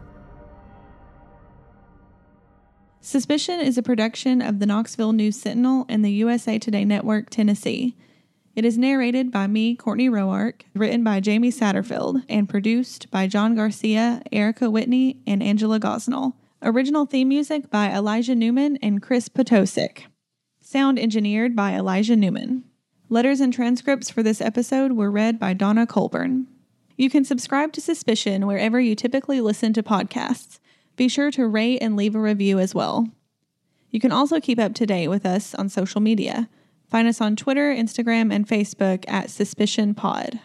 Suspicion 3.03 3.59
is 3.59 3.79
a 3.79 3.83
production 3.83 4.43
of 4.43 4.59
the 4.59 4.67
Knoxville 4.67 5.11
News 5.11 5.35
Sentinel 5.35 5.87
and 5.89 6.05
the 6.05 6.11
USA 6.11 6.59
Today 6.59 6.85
Network, 6.85 7.31
Tennessee. 7.31 7.95
It 8.55 8.63
is 8.63 8.77
narrated 8.77 9.31
by 9.31 9.47
me, 9.47 9.75
Courtney 9.75 10.07
Roark, 10.07 10.61
written 10.75 11.03
by 11.03 11.19
Jamie 11.19 11.51
Satterfield, 11.51 12.23
and 12.29 12.47
produced 12.47 13.09
by 13.09 13.25
John 13.25 13.55
Garcia, 13.55 14.21
Erica 14.31 14.69
Whitney, 14.69 15.17
and 15.25 15.41
Angela 15.41 15.79
Gosnell. 15.79 16.33
Original 16.61 17.07
theme 17.07 17.29
music 17.29 17.71
by 17.71 17.91
Elijah 17.91 18.35
Newman 18.35 18.77
and 18.83 19.01
Chris 19.01 19.29
Potosik. 19.29 20.03
Sound 20.59 20.99
engineered 20.99 21.55
by 21.55 21.73
Elijah 21.73 22.15
Newman. 22.15 22.65
Letters 23.09 23.39
and 23.39 23.51
transcripts 23.51 24.11
for 24.11 24.21
this 24.21 24.41
episode 24.41 24.91
were 24.91 25.09
read 25.09 25.39
by 25.39 25.55
Donna 25.55 25.87
Colburn. 25.87 26.45
You 26.97 27.09
can 27.09 27.25
subscribe 27.25 27.73
to 27.73 27.81
Suspicion 27.81 28.45
wherever 28.45 28.79
you 28.79 28.93
typically 28.93 29.41
listen 29.41 29.73
to 29.73 29.81
podcasts. 29.81 30.59
Be 31.01 31.07
sure 31.07 31.31
to 31.31 31.47
rate 31.47 31.79
and 31.81 31.95
leave 31.95 32.13
a 32.13 32.19
review 32.19 32.59
as 32.59 32.75
well. 32.75 33.09
You 33.89 33.99
can 33.99 34.11
also 34.11 34.39
keep 34.39 34.59
up 34.59 34.75
to 34.75 34.85
date 34.85 35.07
with 35.07 35.25
us 35.25 35.55
on 35.55 35.67
social 35.67 35.99
media. 35.99 36.47
Find 36.91 37.07
us 37.07 37.19
on 37.19 37.35
Twitter, 37.35 37.73
Instagram, 37.73 38.31
and 38.31 38.47
Facebook 38.47 39.03
at 39.07 39.31
Suspicion 39.31 39.95
Pod. 39.95 40.39